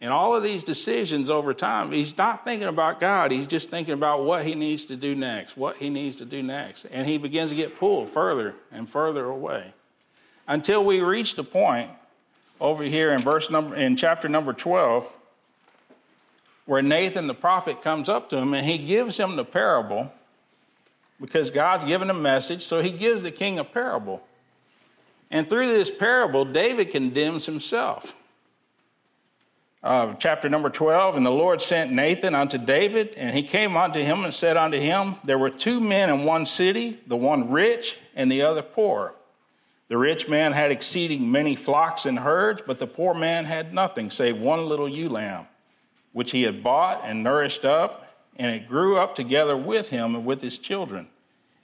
And 0.00 0.12
all 0.12 0.34
of 0.34 0.42
these 0.42 0.64
decisions 0.64 1.28
over 1.28 1.52
time, 1.52 1.92
he's 1.92 2.16
not 2.16 2.44
thinking 2.44 2.68
about 2.68 3.00
God. 3.00 3.32
He's 3.32 3.46
just 3.46 3.68
thinking 3.68 3.94
about 3.94 4.24
what 4.24 4.46
he 4.46 4.54
needs 4.54 4.84
to 4.84 4.96
do 4.96 5.14
next, 5.14 5.56
what 5.56 5.76
he 5.76 5.90
needs 5.90 6.16
to 6.16 6.24
do 6.24 6.42
next. 6.42 6.86
And 6.86 7.06
he 7.06 7.18
begins 7.18 7.50
to 7.50 7.56
get 7.56 7.78
pulled 7.78 8.08
further 8.08 8.54
and 8.70 8.88
further 8.88 9.26
away 9.26 9.74
until 10.50 10.84
we 10.84 11.00
reach 11.00 11.36
the 11.36 11.44
point 11.44 11.88
over 12.60 12.82
here 12.82 13.12
in 13.12 13.20
verse 13.20 13.48
number 13.50 13.76
in 13.76 13.96
chapter 13.96 14.28
number 14.28 14.52
12 14.52 15.08
where 16.66 16.82
Nathan 16.82 17.28
the 17.28 17.34
prophet 17.34 17.82
comes 17.82 18.08
up 18.08 18.28
to 18.30 18.36
him 18.36 18.52
and 18.52 18.66
he 18.66 18.76
gives 18.76 19.18
him 19.18 19.36
the 19.36 19.44
parable 19.44 20.12
because 21.20 21.50
God's 21.50 21.84
given 21.84 22.10
a 22.10 22.14
message, 22.14 22.64
so 22.64 22.82
he 22.82 22.90
gives 22.90 23.22
the 23.22 23.30
king 23.30 23.58
a 23.58 23.64
parable. 23.64 24.22
And 25.30 25.48
through 25.48 25.68
this 25.68 25.90
parable, 25.90 26.44
David 26.44 26.90
condemns 26.90 27.46
himself. 27.46 28.16
Uh, 29.82 30.14
chapter 30.14 30.48
number 30.48 30.68
12 30.68 31.16
And 31.16 31.24
the 31.24 31.30
Lord 31.30 31.62
sent 31.62 31.92
Nathan 31.92 32.34
unto 32.34 32.58
David, 32.58 33.14
and 33.16 33.36
he 33.36 33.42
came 33.42 33.76
unto 33.76 34.00
him 34.00 34.24
and 34.24 34.34
said 34.34 34.56
unto 34.56 34.78
him, 34.78 35.16
There 35.24 35.38
were 35.38 35.50
two 35.50 35.80
men 35.80 36.10
in 36.10 36.24
one 36.24 36.46
city, 36.46 36.98
the 37.06 37.16
one 37.16 37.50
rich 37.50 37.98
and 38.16 38.32
the 38.32 38.42
other 38.42 38.62
poor. 38.62 39.14
The 39.90 39.98
rich 39.98 40.28
man 40.28 40.52
had 40.52 40.70
exceeding 40.70 41.32
many 41.32 41.56
flocks 41.56 42.06
and 42.06 42.20
herds, 42.20 42.62
but 42.64 42.78
the 42.78 42.86
poor 42.86 43.12
man 43.12 43.44
had 43.46 43.74
nothing 43.74 44.08
save 44.08 44.40
one 44.40 44.68
little 44.68 44.88
ewe 44.88 45.08
lamb, 45.08 45.48
which 46.12 46.30
he 46.30 46.44
had 46.44 46.62
bought 46.62 47.02
and 47.04 47.24
nourished 47.24 47.64
up, 47.64 48.06
and 48.36 48.54
it 48.54 48.68
grew 48.68 48.98
up 48.98 49.16
together 49.16 49.56
with 49.56 49.88
him 49.88 50.14
and 50.14 50.24
with 50.24 50.42
his 50.42 50.58
children. 50.58 51.08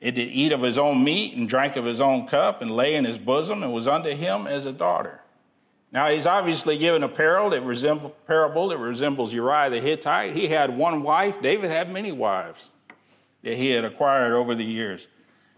It 0.00 0.16
did 0.16 0.28
eat 0.28 0.50
of 0.50 0.62
his 0.62 0.76
own 0.76 1.04
meat 1.04 1.36
and 1.36 1.48
drank 1.48 1.76
of 1.76 1.84
his 1.84 2.00
own 2.00 2.26
cup 2.26 2.60
and 2.60 2.72
lay 2.72 2.96
in 2.96 3.04
his 3.04 3.16
bosom 3.16 3.62
and 3.62 3.72
was 3.72 3.86
unto 3.86 4.10
him 4.10 4.48
as 4.48 4.64
a 4.64 4.72
daughter. 4.72 5.22
Now 5.92 6.08
he's 6.08 6.26
obviously 6.26 6.76
given 6.78 7.04
a 7.04 7.08
parable 7.08 7.50
that, 7.50 7.62
resemble, 7.62 8.10
parable 8.26 8.66
that 8.70 8.78
resembles 8.78 9.32
Uriah 9.32 9.70
the 9.70 9.80
Hittite. 9.80 10.34
He 10.34 10.48
had 10.48 10.76
one 10.76 11.04
wife. 11.04 11.40
David 11.40 11.70
had 11.70 11.92
many 11.92 12.10
wives 12.10 12.70
that 13.42 13.54
he 13.54 13.70
had 13.70 13.84
acquired 13.84 14.32
over 14.32 14.56
the 14.56 14.64
years. 14.64 15.06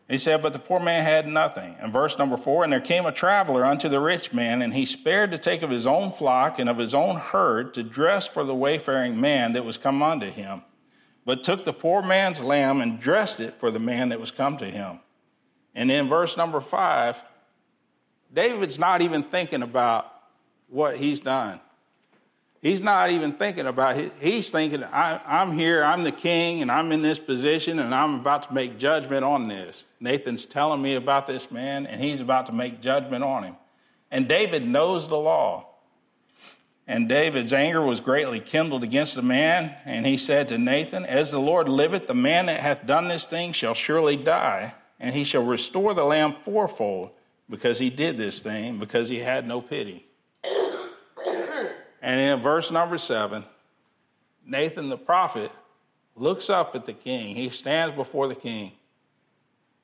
He 0.08 0.16
said, 0.16 0.40
But 0.40 0.54
the 0.54 0.58
poor 0.58 0.80
man 0.80 1.04
had 1.04 1.26
nothing. 1.26 1.76
And 1.78 1.92
verse 1.92 2.18
number 2.18 2.38
four, 2.38 2.64
and 2.64 2.72
there 2.72 2.80
came 2.80 3.04
a 3.04 3.12
traveler 3.12 3.64
unto 3.64 3.88
the 3.88 4.00
rich 4.00 4.32
man, 4.32 4.62
and 4.62 4.72
he 4.72 4.86
spared 4.86 5.30
to 5.32 5.38
take 5.38 5.60
of 5.60 5.70
his 5.70 5.86
own 5.86 6.12
flock 6.12 6.58
and 6.58 6.68
of 6.68 6.78
his 6.78 6.94
own 6.94 7.16
herd 7.16 7.74
to 7.74 7.82
dress 7.82 8.26
for 8.26 8.42
the 8.42 8.54
wayfaring 8.54 9.20
man 9.20 9.52
that 9.52 9.66
was 9.66 9.76
come 9.76 10.02
unto 10.02 10.30
him, 10.30 10.62
but 11.26 11.42
took 11.42 11.64
the 11.64 11.74
poor 11.74 12.02
man's 12.02 12.40
lamb 12.40 12.80
and 12.80 12.98
dressed 12.98 13.38
it 13.38 13.54
for 13.54 13.70
the 13.70 13.78
man 13.78 14.08
that 14.08 14.20
was 14.20 14.30
come 14.30 14.56
to 14.56 14.70
him. 14.70 15.00
And 15.74 15.90
in 15.90 16.08
verse 16.08 16.38
number 16.38 16.60
five, 16.60 17.22
David's 18.32 18.78
not 18.78 19.02
even 19.02 19.22
thinking 19.22 19.62
about 19.62 20.12
what 20.68 20.96
he's 20.96 21.20
done. 21.20 21.60
He's 22.60 22.80
not 22.80 23.10
even 23.10 23.32
thinking 23.32 23.66
about 23.66 23.98
it. 23.98 24.12
He's 24.20 24.50
thinking, 24.50 24.82
I, 24.82 25.42
am 25.42 25.52
here, 25.52 25.84
I'm 25.84 26.02
the 26.02 26.12
king, 26.12 26.60
and 26.60 26.72
I'm 26.72 26.90
in 26.90 27.02
this 27.02 27.20
position, 27.20 27.78
and 27.78 27.94
I'm 27.94 28.16
about 28.16 28.48
to 28.48 28.54
make 28.54 28.78
judgment 28.78 29.24
on 29.24 29.46
this. 29.46 29.86
Nathan's 30.00 30.44
telling 30.44 30.82
me 30.82 30.96
about 30.96 31.28
this 31.28 31.52
man, 31.52 31.86
and 31.86 32.02
he's 32.02 32.20
about 32.20 32.46
to 32.46 32.52
make 32.52 32.80
judgment 32.80 33.22
on 33.22 33.44
him. 33.44 33.56
And 34.10 34.26
David 34.26 34.66
knows 34.66 35.06
the 35.08 35.18
law. 35.18 35.66
And 36.88 37.08
David's 37.08 37.52
anger 37.52 37.82
was 37.82 38.00
greatly 38.00 38.40
kindled 38.40 38.82
against 38.82 39.14
the 39.14 39.22
man, 39.22 39.76
and 39.84 40.04
he 40.04 40.16
said 40.16 40.48
to 40.48 40.58
Nathan, 40.58 41.04
As 41.04 41.30
the 41.30 41.38
Lord 41.38 41.68
liveth, 41.68 42.06
the 42.06 42.14
man 42.14 42.46
that 42.46 42.60
hath 42.60 42.86
done 42.86 43.06
this 43.06 43.26
thing 43.26 43.52
shall 43.52 43.74
surely 43.74 44.16
die, 44.16 44.74
and 44.98 45.14
he 45.14 45.22
shall 45.22 45.44
restore 45.44 45.94
the 45.94 46.04
lamb 46.04 46.32
fourfold 46.32 47.10
because 47.48 47.78
he 47.78 47.90
did 47.90 48.18
this 48.18 48.40
thing, 48.40 48.78
because 48.78 49.10
he 49.10 49.18
had 49.18 49.46
no 49.46 49.60
pity. 49.60 50.07
And 52.08 52.18
in 52.18 52.40
verse 52.40 52.70
number 52.70 52.96
seven, 52.96 53.44
Nathan 54.42 54.88
the 54.88 54.96
prophet 54.96 55.52
looks 56.16 56.48
up 56.48 56.74
at 56.74 56.86
the 56.86 56.94
king. 56.94 57.36
He 57.36 57.50
stands 57.50 57.94
before 57.94 58.28
the 58.28 58.34
king. 58.34 58.72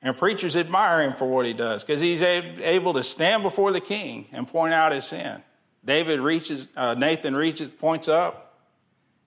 And 0.01 0.17
preachers 0.17 0.55
admire 0.55 1.03
him 1.03 1.13
for 1.13 1.29
what 1.29 1.45
he 1.45 1.53
does 1.53 1.83
because 1.83 2.01
he's 2.01 2.23
able 2.23 2.95
to 2.95 3.03
stand 3.03 3.43
before 3.43 3.71
the 3.71 3.79
king 3.79 4.25
and 4.31 4.47
point 4.47 4.73
out 4.73 4.91
his 4.91 5.05
sin. 5.05 5.43
David 5.85 6.19
reaches, 6.19 6.67
uh, 6.75 6.95
Nathan 6.95 7.35
reaches, 7.35 7.69
points 7.69 8.07
up, 8.07 8.57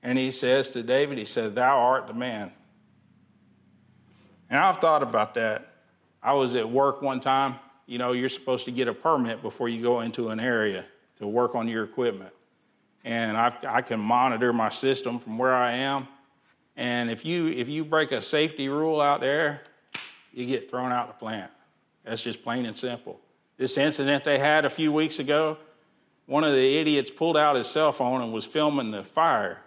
and 0.02 0.18
he 0.18 0.32
says 0.32 0.72
to 0.72 0.82
David, 0.82 1.18
he 1.18 1.24
said, 1.24 1.54
Thou 1.54 1.78
art 1.78 2.08
the 2.08 2.14
man. 2.14 2.50
And 4.50 4.58
I've 4.58 4.78
thought 4.78 5.04
about 5.04 5.34
that. 5.34 5.72
I 6.20 6.32
was 6.32 6.56
at 6.56 6.68
work 6.68 7.00
one 7.00 7.20
time. 7.20 7.60
You 7.86 7.98
know, 7.98 8.10
you're 8.10 8.28
supposed 8.28 8.64
to 8.64 8.72
get 8.72 8.88
a 8.88 8.92
permit 8.92 9.40
before 9.40 9.68
you 9.68 9.84
go 9.84 10.00
into 10.00 10.30
an 10.30 10.40
area 10.40 10.84
to 11.18 11.28
work 11.28 11.54
on 11.54 11.68
your 11.68 11.84
equipment. 11.84 12.32
And 13.04 13.36
i 13.36 13.54
I 13.66 13.82
can 13.82 14.00
monitor 14.00 14.52
my 14.52 14.68
system 14.68 15.18
from 15.18 15.38
where 15.38 15.54
I 15.54 15.72
am. 15.72 16.08
And 16.76 17.10
if 17.10 17.24
you, 17.24 17.48
if 17.48 17.68
you 17.68 17.84
break 17.84 18.12
a 18.12 18.22
safety 18.22 18.68
rule 18.68 19.00
out 19.00 19.20
there, 19.20 19.62
you 20.32 20.46
get 20.46 20.70
thrown 20.70 20.92
out 20.92 21.08
the 21.08 21.14
plant. 21.14 21.50
That's 22.04 22.22
just 22.22 22.42
plain 22.42 22.66
and 22.66 22.76
simple. 22.76 23.20
This 23.56 23.76
incident 23.76 24.24
they 24.24 24.38
had 24.38 24.64
a 24.64 24.70
few 24.70 24.92
weeks 24.92 25.18
ago, 25.18 25.58
one 26.26 26.44
of 26.44 26.52
the 26.52 26.78
idiots 26.78 27.10
pulled 27.10 27.36
out 27.36 27.56
his 27.56 27.66
cell 27.66 27.90
phone 27.90 28.22
and 28.22 28.32
was 28.32 28.44
filming 28.44 28.92
the 28.92 29.02
fire. 29.02 29.60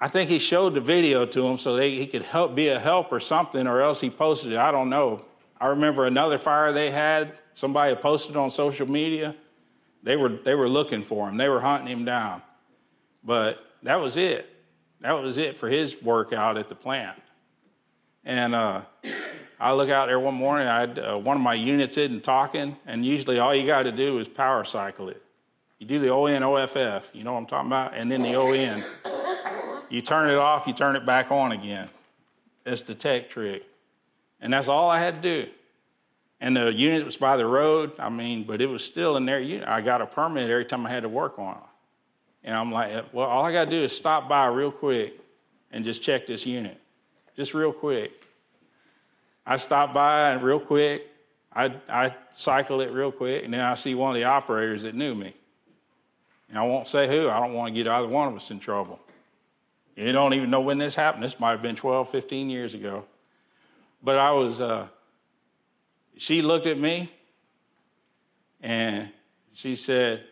I 0.00 0.08
think 0.08 0.30
he 0.30 0.38
showed 0.38 0.74
the 0.74 0.80
video 0.80 1.26
to 1.26 1.46
him 1.46 1.58
so 1.58 1.76
they, 1.76 1.96
he 1.96 2.06
could 2.06 2.22
help 2.22 2.54
be 2.54 2.68
a 2.68 2.78
help 2.78 3.12
or 3.12 3.20
something, 3.20 3.66
or 3.66 3.80
else 3.80 4.00
he 4.00 4.08
posted 4.08 4.52
it. 4.52 4.58
I 4.58 4.70
don't 4.70 4.88
know. 4.88 5.24
I 5.60 5.68
remember 5.68 6.06
another 6.06 6.38
fire 6.38 6.72
they 6.72 6.90
had. 6.90 7.36
Somebody 7.52 7.94
posted 7.96 8.36
on 8.36 8.50
social 8.50 8.88
media. 8.88 9.34
They 10.02 10.16
were 10.16 10.28
they 10.28 10.54
were 10.54 10.68
looking 10.68 11.02
for 11.02 11.28
him. 11.28 11.36
They 11.36 11.48
were 11.48 11.60
hunting 11.60 11.88
him 11.88 12.04
down. 12.04 12.42
But 13.24 13.64
that 13.82 14.00
was 14.00 14.16
it. 14.16 14.48
That 15.00 15.12
was 15.12 15.38
it 15.38 15.58
for 15.58 15.68
his 15.68 16.02
workout 16.02 16.58
at 16.58 16.68
the 16.68 16.74
plant. 16.74 17.18
And 18.24 18.54
uh, 18.54 18.82
I 19.58 19.72
look 19.72 19.88
out 19.90 20.08
there 20.08 20.20
one 20.20 20.34
morning, 20.34 20.68
I 20.68 20.80
had, 20.80 20.98
uh, 20.98 21.18
one 21.18 21.36
of 21.36 21.42
my 21.42 21.54
units 21.54 21.96
isn't 21.96 22.22
talking, 22.22 22.76
and 22.86 23.04
usually 23.04 23.38
all 23.38 23.54
you 23.54 23.66
got 23.66 23.84
to 23.84 23.92
do 23.92 24.18
is 24.18 24.28
power 24.28 24.64
cycle 24.64 25.08
it. 25.08 25.22
You 25.78 25.86
do 25.86 25.98
the 25.98 26.12
ON 26.12 26.42
OFF, 26.42 27.10
you 27.14 27.24
know 27.24 27.32
what 27.32 27.40
I'm 27.40 27.46
talking 27.46 27.68
about, 27.68 27.94
and 27.94 28.12
then 28.12 28.22
the 28.22 28.36
ON. 28.36 28.84
You 29.88 30.02
turn 30.02 30.30
it 30.30 30.36
off, 30.36 30.66
you 30.66 30.72
turn 30.72 30.96
it 30.96 31.04
back 31.04 31.30
on 31.30 31.52
again. 31.52 31.88
That's 32.64 32.82
the 32.82 32.94
tech 32.94 33.30
trick. 33.30 33.64
And 34.40 34.52
that's 34.52 34.68
all 34.68 34.90
I 34.90 34.98
had 34.98 35.22
to 35.22 35.44
do. 35.44 35.50
And 36.40 36.56
the 36.56 36.72
unit 36.72 37.04
was 37.04 37.18
by 37.18 37.36
the 37.36 37.46
road, 37.46 37.92
I 37.98 38.08
mean, 38.08 38.44
but 38.44 38.62
it 38.62 38.66
was 38.66 38.82
still 38.82 39.16
in 39.16 39.26
there. 39.26 39.62
I 39.66 39.80
got 39.82 40.00
a 40.00 40.06
permit 40.06 40.50
every 40.50 40.64
time 40.64 40.86
I 40.86 40.90
had 40.90 41.02
to 41.02 41.08
work 41.08 41.38
on 41.38 41.56
it. 41.56 41.62
And 42.44 42.56
I'm 42.56 42.72
like, 42.72 43.12
well, 43.12 43.28
all 43.28 43.44
I 43.44 43.52
got 43.52 43.66
to 43.66 43.70
do 43.70 43.82
is 43.82 43.94
stop 43.94 44.28
by 44.28 44.46
real 44.46 44.72
quick 44.72 45.20
and 45.70 45.84
just 45.84 46.02
check 46.02 46.26
this 46.26 46.46
unit, 46.46 46.80
just 47.36 47.52
real 47.52 47.72
quick. 47.72 48.12
I 49.46 49.56
stop 49.56 49.92
by 49.92 50.30
and 50.30 50.42
real 50.42 50.60
quick, 50.60 51.08
I, 51.52 51.74
I 51.88 52.14
cycle 52.32 52.80
it 52.80 52.92
real 52.92 53.12
quick, 53.12 53.44
and 53.44 53.52
then 53.52 53.60
I 53.60 53.74
see 53.74 53.94
one 53.94 54.10
of 54.10 54.14
the 54.14 54.24
operators 54.24 54.82
that 54.84 54.94
knew 54.94 55.14
me. 55.14 55.34
And 56.48 56.58
I 56.58 56.62
won't 56.62 56.88
say 56.88 57.06
who, 57.06 57.28
I 57.28 57.40
don't 57.40 57.52
want 57.52 57.74
to 57.74 57.74
get 57.74 57.90
either 57.90 58.08
one 58.08 58.28
of 58.28 58.34
us 58.34 58.50
in 58.50 58.60
trouble. 58.60 59.00
You 59.96 60.12
don't 60.12 60.32
even 60.34 60.48
know 60.48 60.60
when 60.62 60.78
this 60.78 60.94
happened. 60.94 61.22
This 61.22 61.38
might 61.38 61.50
have 61.50 61.62
been 61.62 61.76
12, 61.76 62.08
15 62.08 62.48
years 62.48 62.74
ago. 62.74 63.04
But 64.02 64.16
I 64.16 64.32
was, 64.32 64.60
uh, 64.60 64.88
she 66.16 66.42
looked 66.42 66.66
at 66.66 66.78
me 66.78 67.10
and 68.60 69.10
she 69.52 69.76
said, 69.76 70.24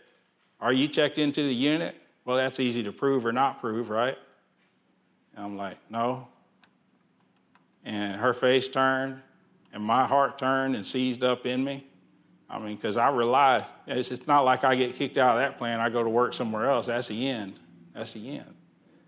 Are 0.61 0.73
you 0.73 0.89
checked 0.89 1.19
into 1.19 1.43
the 1.43 1.55
unit? 1.55 1.97
Well, 2.25 2.37
that's 2.37 2.61
easy 2.61 2.83
to 2.83 2.93
prove 2.93 3.25
or 3.25 3.33
not 3.33 3.61
prove, 3.61 3.91
right? 3.91 4.19
And 5.35 5.45
I'm 5.45 5.57
like, 5.57 5.79
No 5.91 6.29
and 7.89 8.21
her 8.21 8.35
face 8.35 8.69
turned 8.69 9.21
and 9.73 9.83
my 9.83 10.07
heart 10.07 10.39
turned 10.39 10.77
and 10.77 10.85
seized 10.85 11.25
up 11.25 11.47
in 11.47 11.65
me. 11.65 11.87
I 12.51 12.59
mean, 12.59 12.77
because 12.77 12.97
I 12.99 13.09
realized 13.09 13.67
it's, 13.87 14.27
not 14.27 14.43
like 14.43 14.63
I 14.63 14.75
get 14.75 14.95
kicked 14.95 15.17
out 15.17 15.37
of 15.37 15.39
that 15.39 15.59
plan, 15.59 15.81
I 15.81 15.89
go 15.89 16.03
to 16.03 16.09
work 16.09 16.35
somewhere 16.35 16.71
else. 16.71 16.87
That's 16.87 17.09
the 17.09 17.29
end. 17.29 17.59
That's 17.95 18.13
the 18.13 18.39
end. 18.39 18.55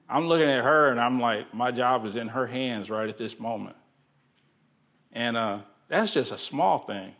I'm 0.09 0.27
looking 0.27 0.49
at 0.49 0.65
her 0.65 0.91
and 0.91 0.99
I'm 0.99 1.21
like, 1.21 1.53
my 1.55 1.71
job 1.71 2.05
is 2.07 2.17
in 2.17 2.29
her 2.29 2.47
hands 2.47 2.91
right 2.91 3.09
at 3.09 3.19
this 3.19 3.39
moment. 3.39 3.77
And 5.12 5.37
uh, 5.37 5.61
that's 5.90 6.12
just 6.12 6.32
a 6.32 6.38
small 6.38 6.78
thing. 6.78 7.14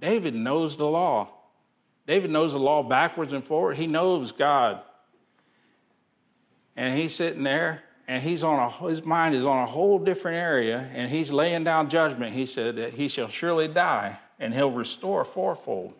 David 0.00 0.34
knows 0.34 0.76
the 0.76 0.86
law. 0.86 1.28
David 2.06 2.30
knows 2.30 2.52
the 2.52 2.58
law 2.58 2.82
backwards 2.82 3.32
and 3.32 3.44
forward. 3.44 3.76
He 3.76 3.86
knows 3.86 4.32
God. 4.32 4.80
And 6.74 6.98
he's 6.98 7.14
sitting 7.14 7.44
there 7.44 7.82
and 8.08 8.22
he's 8.22 8.44
on 8.44 8.58
a, 8.58 8.88
his 8.88 9.04
mind 9.04 9.34
is 9.34 9.44
on 9.44 9.62
a 9.62 9.66
whole 9.66 9.98
different 9.98 10.36
area, 10.36 10.88
and 10.94 11.10
he's 11.10 11.32
laying 11.32 11.64
down 11.64 11.90
judgment. 11.90 12.32
He 12.32 12.46
said 12.46 12.76
that 12.76 12.92
he 12.92 13.08
shall 13.08 13.26
surely 13.26 13.66
die, 13.66 14.18
and 14.38 14.54
he'll 14.54 14.70
restore 14.70 15.24
fourfold. 15.24 15.94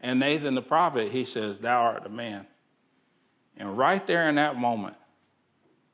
And 0.00 0.20
Nathan 0.20 0.54
the 0.54 0.62
prophet, 0.62 1.08
he 1.08 1.24
says, 1.24 1.58
Thou 1.58 1.80
art 1.80 2.02
the 2.02 2.10
man. 2.10 2.46
And 3.56 3.76
right 3.76 4.06
there 4.06 4.28
in 4.28 4.34
that 4.34 4.56
moment, 4.56 4.96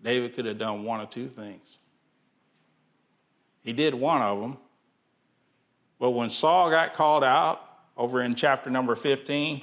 David 0.03 0.35
could 0.35 0.47
have 0.47 0.59
done 0.59 0.83
one 0.83 1.01
of 1.01 1.11
two 1.11 1.29
things. 1.29 1.79
He 3.63 3.73
did 3.73 3.95
one 3.95 4.21
of 4.21 4.41
them, 4.41 4.59
but 5.99 6.11
when 6.11 6.31
Saul 6.31 6.71
got 6.71 6.95
called 6.95 7.25
out 7.25 7.69
over 7.97 8.23
in 8.23 8.35
chapter 8.35 8.71
number 8.71 8.95
15, 8.95 9.63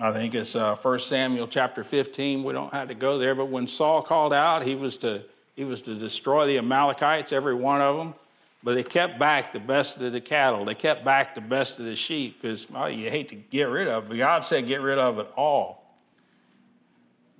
I 0.00 0.12
think 0.12 0.34
it's 0.34 0.54
uh, 0.54 0.76
1 0.76 0.98
Samuel 1.00 1.48
chapter 1.48 1.82
15. 1.82 2.44
We 2.44 2.52
don't 2.52 2.72
have 2.72 2.88
to 2.88 2.94
go 2.94 3.18
there, 3.18 3.34
but 3.34 3.46
when 3.46 3.66
Saul 3.66 4.02
called 4.02 4.32
out, 4.32 4.62
he 4.62 4.74
was 4.74 4.96
to 4.98 5.22
he 5.56 5.64
was 5.64 5.82
to 5.82 5.96
destroy 5.96 6.46
the 6.46 6.58
Amalekites, 6.58 7.32
every 7.32 7.54
one 7.54 7.80
of 7.80 7.96
them. 7.96 8.14
But 8.62 8.74
they 8.74 8.84
kept 8.84 9.18
back 9.18 9.52
the 9.52 9.58
best 9.58 9.96
of 9.96 10.12
the 10.12 10.20
cattle. 10.20 10.64
They 10.64 10.76
kept 10.76 11.04
back 11.04 11.34
the 11.34 11.40
best 11.40 11.80
of 11.80 11.84
the 11.84 11.96
sheep 11.96 12.40
because 12.40 12.70
well, 12.70 12.88
you 12.88 13.10
hate 13.10 13.28
to 13.30 13.34
get 13.34 13.64
rid 13.64 13.88
of. 13.88 14.08
But 14.08 14.18
God 14.18 14.44
said, 14.44 14.68
get 14.68 14.80
rid 14.80 14.98
of 14.98 15.18
it 15.18 15.26
all. 15.36 15.96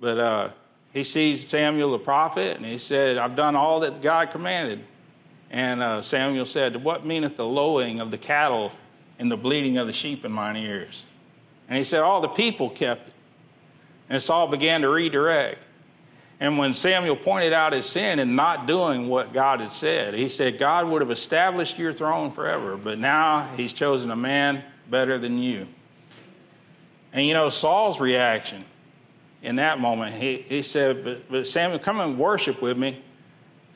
But 0.01 0.19
uh, 0.19 0.49
he 0.91 1.05
sees 1.05 1.47
Samuel 1.47 1.91
the 1.91 1.99
prophet, 1.99 2.57
and 2.57 2.65
he 2.65 2.77
said, 2.77 3.17
I've 3.17 3.37
done 3.37 3.55
all 3.55 3.79
that 3.81 4.01
God 4.01 4.31
commanded. 4.31 4.83
And 5.49 5.81
uh, 5.81 6.01
Samuel 6.01 6.45
said, 6.45 6.83
What 6.83 7.05
meaneth 7.05 7.35
the 7.35 7.45
lowing 7.45 7.99
of 7.99 8.11
the 8.11 8.17
cattle 8.17 8.71
and 9.17 9.31
the 9.31 9.37
bleating 9.37 9.77
of 9.77 9.87
the 9.87 9.93
sheep 9.93 10.23
in 10.25 10.31
mine 10.31 10.55
ears? 10.57 11.05
And 11.67 11.77
he 11.77 11.83
said, 11.83 12.01
All 12.01 12.21
the 12.21 12.27
people 12.27 12.69
kept 12.69 13.07
it. 13.07 13.13
And 14.09 14.21
Saul 14.21 14.47
began 14.47 14.81
to 14.81 14.89
redirect. 14.89 15.59
And 16.39 16.57
when 16.57 16.73
Samuel 16.73 17.17
pointed 17.17 17.51
out 17.51 17.73
his 17.73 17.85
sin 17.85 18.17
in 18.17 18.35
not 18.35 18.65
doing 18.65 19.09
what 19.09 19.33
God 19.33 19.59
had 19.59 19.71
said, 19.71 20.13
he 20.13 20.29
said, 20.29 20.57
God 20.57 20.87
would 20.87 21.01
have 21.01 21.11
established 21.11 21.77
your 21.77 21.91
throne 21.91 22.31
forever, 22.31 22.77
but 22.77 22.97
now 22.97 23.49
he's 23.57 23.73
chosen 23.73 24.09
a 24.09 24.15
man 24.15 24.63
better 24.89 25.17
than 25.17 25.37
you. 25.37 25.67
And 27.11 27.25
you 27.25 27.33
know, 27.33 27.49
Saul's 27.49 27.99
reaction 27.99 28.63
in 29.41 29.57
that 29.57 29.79
moment, 29.79 30.15
he, 30.15 30.37
he 30.37 30.61
said, 30.61 31.03
but, 31.03 31.29
but 31.29 31.47
Samuel, 31.47 31.79
come 31.79 31.99
and 31.99 32.17
worship 32.17 32.61
with 32.61 32.77
me. 32.77 33.01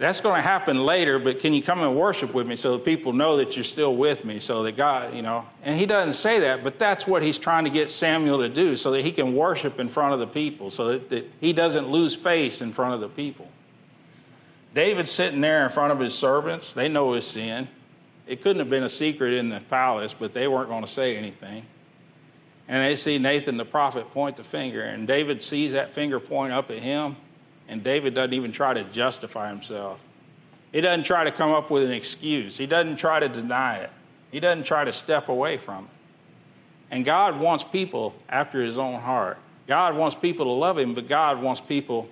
That's 0.03 0.19
going 0.19 0.36
to 0.36 0.41
happen 0.41 0.86
later, 0.86 1.17
but 1.17 1.39
can 1.39 1.53
you 1.53 1.63
come 1.63 1.81
and 1.81 1.95
worship 1.95 2.33
with 2.33 2.45
me 2.45 2.57
so 2.57 2.74
that 2.74 2.83
people 2.83 3.13
know 3.13 3.38
that 3.38 3.55
you're 3.55 3.63
still 3.63 3.95
with 3.95 4.25
me? 4.25 4.39
So 4.39 4.63
that 4.63 4.75
God, 4.75 5.15
you 5.15 5.22
know, 5.22 5.45
and 5.62 5.79
he 5.79 5.86
doesn't 5.86 6.15
say 6.15 6.41
that, 6.41 6.62
but 6.62 6.77
that's 6.77 7.07
what 7.07 7.24
he's 7.24 7.38
trying 7.38 7.63
to 7.63 7.69
get 7.69 7.89
Samuel 7.89 8.39
to 8.39 8.50
do 8.50 8.75
so 8.75 8.91
that 8.91 9.01
he 9.01 9.13
can 9.13 9.33
worship 9.33 9.79
in 9.79 9.88
front 9.88 10.13
of 10.13 10.19
the 10.19 10.27
people, 10.27 10.72
so 10.72 10.89
that, 10.89 11.07
that 11.07 11.31
he 11.39 11.53
doesn't 11.53 11.88
lose 11.88 12.17
face 12.17 12.62
in 12.62 12.74
front 12.74 12.93
of 12.93 13.00
the 13.00 13.07
people. 13.07 13.48
David's 14.75 15.10
sitting 15.10 15.39
there 15.39 15.63
in 15.63 15.72
front 15.72 15.93
of 15.93 16.00
his 16.01 16.13
servants. 16.13 16.74
They 16.74 16.89
know 16.89 17.13
his 17.13 17.25
sin. 17.25 17.69
It 18.27 18.41
couldn't 18.41 18.60
have 18.60 18.69
been 18.69 18.83
a 18.83 18.89
secret 18.89 19.31
in 19.31 19.48
the 19.48 19.62
palace, 19.62 20.13
but 20.13 20.33
they 20.33 20.50
weren't 20.50 20.67
going 20.67 20.83
to 20.83 20.91
say 20.91 21.15
anything. 21.15 21.65
And 22.67 22.83
they 22.83 22.98
see 22.98 23.19
Nathan 23.19 23.55
the 23.55 23.63
prophet 23.63 24.10
point 24.10 24.36
the 24.36 24.43
finger, 24.43 24.81
and 24.81 25.07
David 25.07 25.41
sees 25.41 25.72
that 25.72 25.91
finger 25.91 26.19
point 26.19 26.51
up 26.51 26.72
at 26.72 26.79
him 26.79 27.15
and 27.67 27.84
David 27.84 28.13
doesn't 28.13 28.34
even 28.34 28.51
try 28.51 28.74
to 28.74 28.84
justify 28.86 29.50
himself. 29.50 30.03
He 30.72 30.82
doesn't 30.82 31.05
try 31.05 31.24
to 31.24 31.32
come 31.32 31.51
up 31.51 31.70
with 31.70 31.84
an 31.84 31.91
excuse. 31.91 32.58
He 32.58 32.65
doesn't 32.65 32.96
try 32.96 33.20
to 33.20 33.29
deny 33.29 33.77
it. 33.77 33.91
He 34.32 34.39
doesn't 34.39 34.63
try 34.63 34.84
to 34.84 34.91
step 34.91 35.29
away 35.29 35.58
from 35.58 35.86
it. 35.86 35.89
And 36.91 37.05
God 37.05 37.39
wants 37.39 37.63
people 37.63 38.15
after 38.29 38.62
his 38.62 38.77
own 38.77 39.00
heart. 39.00 39.38
God 39.67 39.96
wants 39.96 40.15
people 40.15 40.46
to 40.46 40.51
love 40.51 40.77
him, 40.77 40.93
but 40.93 41.08
God 41.08 41.41
wants 41.41 41.62
people 41.62 42.10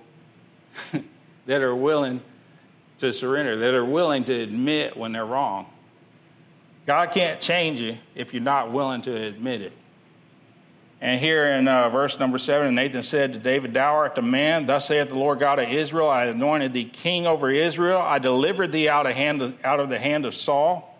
that 1.46 1.60
are 1.60 1.74
willing 1.74 2.20
to 2.98 3.12
surrender, 3.12 3.56
that 3.58 3.74
are 3.74 3.84
willing 3.84 4.24
to 4.24 4.32
admit 4.32 4.96
when 4.96 5.12
they're 5.12 5.26
wrong. 5.26 5.66
God 6.86 7.10
can't 7.12 7.40
change 7.40 7.80
you 7.80 7.98
if 8.14 8.32
you're 8.32 8.42
not 8.42 8.72
willing 8.72 9.02
to 9.02 9.14
admit 9.14 9.60
it. 9.60 9.72
And 11.02 11.18
here 11.18 11.46
in 11.46 11.66
uh, 11.66 11.88
verse 11.88 12.20
number 12.20 12.38
seven, 12.38 12.68
and 12.68 12.76
Nathan 12.76 13.02
said 13.02 13.32
to 13.32 13.40
David, 13.40 13.74
Thou 13.74 13.92
art 13.92 14.14
the 14.14 14.22
man, 14.22 14.66
thus 14.66 14.86
saith 14.86 15.08
the 15.08 15.18
Lord 15.18 15.40
God 15.40 15.58
of 15.58 15.68
Israel, 15.68 16.08
I 16.08 16.26
anointed 16.26 16.72
thee 16.72 16.84
king 16.84 17.26
over 17.26 17.50
Israel. 17.50 18.00
I 18.00 18.20
delivered 18.20 18.70
thee 18.70 18.88
out 18.88 19.06
of, 19.06 19.12
hand 19.14 19.42
of, 19.42 19.64
out 19.64 19.80
of 19.80 19.88
the 19.88 19.98
hand 19.98 20.24
of 20.24 20.32
Saul. 20.32 20.96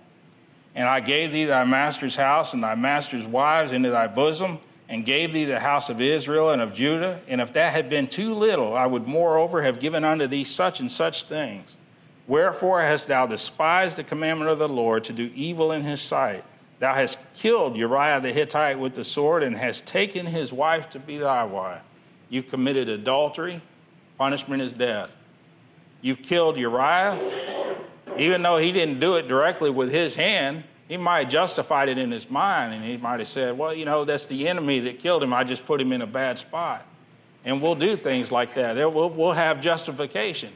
And 0.74 0.88
I 0.88 0.98
gave 0.98 1.30
thee 1.30 1.44
thy 1.44 1.64
master's 1.64 2.16
house 2.16 2.52
and 2.52 2.64
thy 2.64 2.74
master's 2.74 3.28
wives 3.28 3.70
into 3.70 3.90
thy 3.90 4.08
bosom, 4.08 4.58
and 4.88 5.04
gave 5.04 5.32
thee 5.32 5.44
the 5.44 5.60
house 5.60 5.88
of 5.88 6.00
Israel 6.00 6.50
and 6.50 6.60
of 6.60 6.74
Judah. 6.74 7.20
And 7.28 7.40
if 7.40 7.52
that 7.52 7.72
had 7.72 7.88
been 7.88 8.08
too 8.08 8.34
little, 8.34 8.74
I 8.74 8.86
would 8.86 9.06
moreover 9.06 9.62
have 9.62 9.78
given 9.78 10.02
unto 10.02 10.26
thee 10.26 10.42
such 10.42 10.80
and 10.80 10.90
such 10.90 11.28
things. 11.28 11.76
Wherefore 12.26 12.82
hast 12.82 13.06
thou 13.06 13.28
despised 13.28 13.98
the 13.98 14.04
commandment 14.04 14.50
of 14.50 14.58
the 14.58 14.68
Lord 14.68 15.04
to 15.04 15.12
do 15.12 15.30
evil 15.32 15.70
in 15.70 15.82
his 15.82 16.00
sight? 16.00 16.42
Thou 16.82 16.94
hast 16.94 17.16
killed 17.34 17.76
Uriah 17.76 18.20
the 18.20 18.32
Hittite 18.32 18.76
with 18.76 18.96
the 18.96 19.04
sword, 19.04 19.44
and 19.44 19.56
hast 19.56 19.86
taken 19.86 20.26
his 20.26 20.52
wife 20.52 20.90
to 20.90 20.98
be 20.98 21.16
thy 21.16 21.44
wife. 21.44 21.80
You've 22.28 22.48
committed 22.48 22.88
adultery, 22.88 23.62
punishment 24.18 24.62
is 24.62 24.72
death. 24.72 25.14
You've 26.00 26.22
killed 26.22 26.56
Uriah, 26.56 27.16
even 28.18 28.42
though 28.42 28.58
he 28.58 28.72
didn't 28.72 28.98
do 28.98 29.14
it 29.14 29.28
directly 29.28 29.70
with 29.70 29.92
his 29.92 30.16
hand, 30.16 30.64
he 30.88 30.96
might 30.96 31.20
have 31.20 31.28
justified 31.28 31.88
it 31.88 31.98
in 31.98 32.10
his 32.10 32.28
mind 32.28 32.74
and 32.74 32.84
he 32.84 32.96
might 32.96 33.20
have 33.20 33.28
said, 33.28 33.56
Well, 33.56 33.72
you 33.72 33.84
know, 33.84 34.04
that's 34.04 34.26
the 34.26 34.48
enemy 34.48 34.80
that 34.80 34.98
killed 34.98 35.22
him. 35.22 35.32
I 35.32 35.44
just 35.44 35.64
put 35.64 35.80
him 35.80 35.92
in 35.92 36.02
a 36.02 36.06
bad 36.08 36.36
spot. 36.36 36.84
And 37.44 37.62
we'll 37.62 37.76
do 37.76 37.96
things 37.96 38.32
like 38.32 38.56
that. 38.56 38.74
We'll, 38.92 39.32
have 39.34 39.60
justification. 39.60 40.52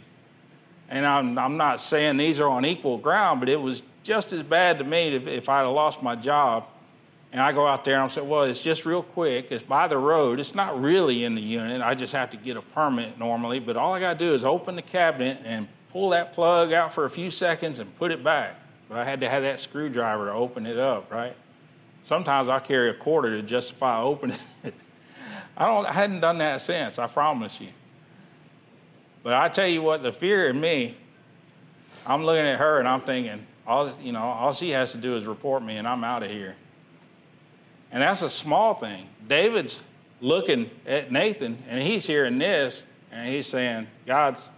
And 0.89 1.07
I'm, 1.07 1.39
I'm 1.39 1.57
not 1.57 1.81
saying 1.81 2.17
these 2.17 2.41
are 2.41 2.49
on 2.49 2.67
equal 2.67 2.99
ground, 2.99 3.39
but 3.39 3.49
it 3.49 3.61
was 3.61 3.85
just 4.07 4.33
as 4.33 4.43
bad 4.43 4.79
to 4.79 4.85
me 4.85 5.15
if, 5.15 5.27
if 5.27 5.49
I'd 5.49 5.65
have 5.65 5.73
lost 5.73 6.03
my 6.03 6.15
job 6.15 6.67
and 7.33 7.41
I 7.41 7.53
go 7.53 7.67
out 7.67 7.85
there 7.85 7.95
and 7.95 8.05
I 8.05 8.07
say, 8.07 8.21
well, 8.21 8.45
it's 8.45 8.61
just 8.61 8.87
real 8.87 9.03
quick. 9.03 9.49
It's 9.51 9.65
by 9.65 9.89
the 9.89 9.99
road. 9.99 10.39
It's 10.39 10.55
not 10.55 10.81
really 10.81 11.25
in 11.25 11.35
the 11.35 11.43
unit. 11.43 11.83
I 11.83 11.95
just 11.95 12.13
have 12.13 12.31
to 12.31 12.37
get 12.37 12.57
a 12.57 12.63
permit 12.63 13.19
normally. 13.19 13.59
But 13.59 13.77
all 13.77 13.93
I 13.93 14.01
got 14.01 14.19
to 14.19 14.25
do 14.25 14.33
is 14.33 14.45
open 14.45 14.77
the 14.77 14.83
cabinet 14.83 15.41
and 15.45 15.67
pull 15.91 16.11
that 16.11 16.33
plug 16.33 16.73
out 16.73 16.95
for 16.95 17.05
a 17.05 17.11
few 17.11 17.31
seconds 17.33 17.81
and 17.81 17.95
put 17.97 18.13
it 18.13 18.23
back. 18.23 18.55
But 18.89 18.99
I 18.99 19.05
had 19.05 19.21
to 19.21 19.29
have 19.29 19.43
that 19.43 19.59
screwdriver 19.59 20.27
to 20.27 20.33
open 20.33 20.67
it 20.67 20.79
up, 20.79 21.13
right? 21.13 21.35
Sometimes 22.05 22.49
I 22.49 22.61
carry 22.61 22.91
a 22.91 22.95
quarter 22.95 23.31
to 23.31 23.43
justify 23.43 24.01
opening 24.01 24.39
it. 24.63 24.75
I 25.57 25.67
don't. 25.67 25.85
I 25.85 25.93
hadn't 25.93 26.21
done 26.21 26.39
that 26.39 26.61
since. 26.61 26.99
I 26.99 27.07
promise 27.07 27.61
you. 27.61 27.71
But 29.25 29.33
I 29.33 29.49
tell 29.49 29.67
you 29.67 29.83
what, 29.83 30.03
the 30.03 30.13
fear 30.13 30.49
in 30.49 30.61
me, 30.61 30.97
I'm 32.07 32.25
looking 32.25 32.45
at 32.45 32.59
her 32.61 32.79
and 32.79 32.87
I'm 32.87 33.01
thinking, 33.01 33.45
all 33.67 33.93
you 34.01 34.13
know, 34.13 34.23
all 34.23 34.53
she 34.53 34.71
has 34.71 34.93
to 34.93 34.99
do 34.99 35.17
is 35.17 35.27
report 35.27 35.63
me 35.63 35.77
and 35.77 35.87
I'm 35.87 36.05
out 36.05 36.23
of 36.23 36.31
here. 36.31 36.55
And 37.91 38.03
that's 38.03 38.23
a 38.23 38.31
small 38.31 38.75
thing. 38.75 39.09
David's 39.27 39.83
looking 40.21 40.71
at 40.87 41.11
Nathan 41.11 41.59
and 41.69 41.81
he's 41.81 42.07
hearing 42.07 42.39
this 42.39 42.83
and 43.11 43.29
he's 43.29 43.47
saying, 43.47 43.87
God's 44.07 44.49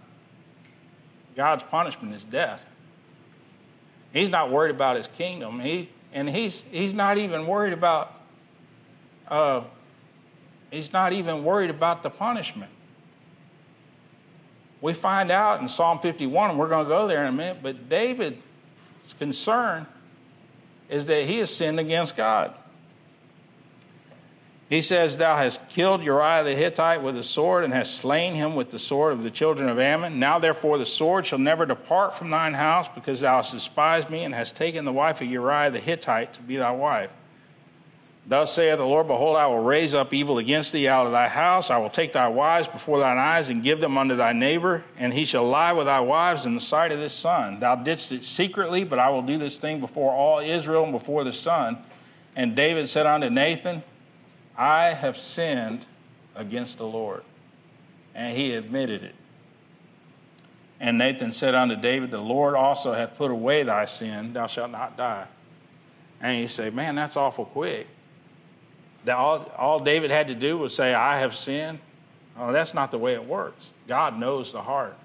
God's 1.35 1.63
punishment 1.63 2.13
is 2.13 2.23
death. 2.23 2.65
He's 4.11 4.29
not 4.29 4.51
worried 4.51 4.71
about 4.71 4.97
his 4.97 5.07
kingdom. 5.07 5.59
He, 5.59 5.89
and 6.11 6.29
he's, 6.29 6.63
he's 6.71 6.93
not 6.93 7.17
even 7.17 7.47
worried 7.47 7.73
about 7.73 8.19
uh, 9.29 9.61
he's 10.71 10.91
not 10.91 11.13
even 11.13 11.43
worried 11.43 11.69
about 11.69 12.03
the 12.03 12.09
punishment. 12.09 12.71
We 14.81 14.93
find 14.93 15.29
out 15.29 15.61
in 15.61 15.69
Psalm 15.69 15.99
51, 15.99 16.51
and 16.51 16.59
we're 16.59 16.69
going 16.69 16.85
to 16.85 16.89
go 16.89 17.07
there 17.07 17.21
in 17.23 17.27
a 17.27 17.31
minute, 17.35 17.59
but 17.61 17.89
David's 19.09 19.13
concern 19.19 19.87
is 20.89 21.05
that 21.07 21.25
he 21.25 21.39
has 21.39 21.53
sinned 21.53 21.79
against 21.79 22.15
God. 22.15 22.53
He 24.69 24.81
says, 24.81 25.17
Thou 25.17 25.35
hast 25.37 25.67
killed 25.69 26.03
Uriah 26.03 26.43
the 26.43 26.53
Hittite 26.53 27.01
with 27.01 27.17
a 27.17 27.23
sword, 27.23 27.63
and 27.63 27.73
hast 27.73 27.95
slain 27.95 28.35
him 28.35 28.55
with 28.55 28.69
the 28.69 28.77
sword 28.77 29.13
of 29.13 29.23
the 29.23 29.31
children 29.31 29.67
of 29.67 29.79
Ammon. 29.79 30.19
Now, 30.19 30.37
therefore, 30.37 30.77
the 30.77 30.85
sword 30.85 31.25
shall 31.25 31.39
never 31.39 31.65
depart 31.65 32.13
from 32.13 32.29
thine 32.29 32.53
house, 32.53 32.87
because 32.93 33.21
thou 33.21 33.37
hast 33.37 33.51
despised 33.51 34.11
me, 34.11 34.23
and 34.23 34.35
hast 34.35 34.55
taken 34.55 34.85
the 34.85 34.93
wife 34.93 35.21
of 35.21 35.27
Uriah 35.27 35.71
the 35.71 35.79
Hittite 35.79 36.33
to 36.33 36.41
be 36.41 36.57
thy 36.57 36.71
wife. 36.71 37.09
Thus 38.29 38.53
saith 38.53 38.77
the 38.77 38.85
Lord, 38.85 39.07
Behold, 39.07 39.37
I 39.37 39.47
will 39.47 39.63
raise 39.63 39.95
up 39.95 40.13
evil 40.13 40.37
against 40.37 40.71
thee 40.71 40.87
out 40.87 41.07
of 41.07 41.11
thy 41.11 41.27
house. 41.27 41.71
I 41.71 41.79
will 41.79 41.89
take 41.89 42.13
thy 42.13 42.27
wives 42.27 42.67
before 42.67 42.99
thine 42.99 43.17
eyes, 43.17 43.49
and 43.49 43.63
give 43.63 43.81
them 43.81 43.97
unto 43.97 44.15
thy 44.15 44.33
neighbor, 44.33 44.83
and 44.99 45.11
he 45.11 45.25
shall 45.25 45.45
lie 45.45 45.73
with 45.73 45.87
thy 45.87 45.99
wives 45.99 46.45
in 46.45 46.53
the 46.53 46.61
sight 46.61 46.91
of 46.91 46.99
this 46.99 47.11
sun. 47.11 47.59
Thou 47.59 47.73
didst 47.73 48.11
it 48.11 48.23
secretly, 48.23 48.83
but 48.83 48.99
I 48.99 49.09
will 49.09 49.23
do 49.23 49.39
this 49.39 49.57
thing 49.57 49.79
before 49.79 50.13
all 50.13 50.39
Israel 50.39 50.83
and 50.83 50.91
before 50.91 51.23
the 51.23 51.33
sun. 51.33 51.79
And 52.35 52.55
David 52.55 52.87
said 52.87 53.07
unto 53.07 53.31
Nathan, 53.31 53.81
I 54.55 54.89
have 54.89 55.17
sinned 55.17 55.87
against 56.35 56.77
the 56.77 56.85
Lord. 56.85 57.23
And 58.13 58.37
he 58.37 58.53
admitted 58.53 59.01
it. 59.01 59.15
And 60.79 60.99
Nathan 60.99 61.31
said 61.31 61.55
unto 61.55 61.75
David, 61.75 62.11
The 62.11 62.21
Lord 62.21 62.53
also 62.53 62.93
hath 62.93 63.17
put 63.17 63.31
away 63.31 63.63
thy 63.63 63.85
sin, 63.85 64.33
thou 64.33 64.45
shalt 64.45 64.69
not 64.69 64.95
die. 64.95 65.25
And 66.21 66.37
he 66.37 66.45
said, 66.45 66.75
Man, 66.75 66.93
that's 66.93 67.17
awful 67.17 67.45
quick. 67.45 67.87
All, 69.07 69.51
all 69.57 69.79
David 69.79 70.11
had 70.11 70.27
to 70.27 70.35
do 70.35 70.57
was 70.57 70.75
say, 70.75 70.93
I 70.93 71.19
have 71.19 71.35
sinned. 71.35 71.79
Oh, 72.37 72.51
that's 72.51 72.73
not 72.73 72.91
the 72.91 72.97
way 72.97 73.13
it 73.13 73.25
works. 73.25 73.71
God 73.87 74.19
knows 74.19 74.51
the 74.51 74.61
heart. 74.61 74.95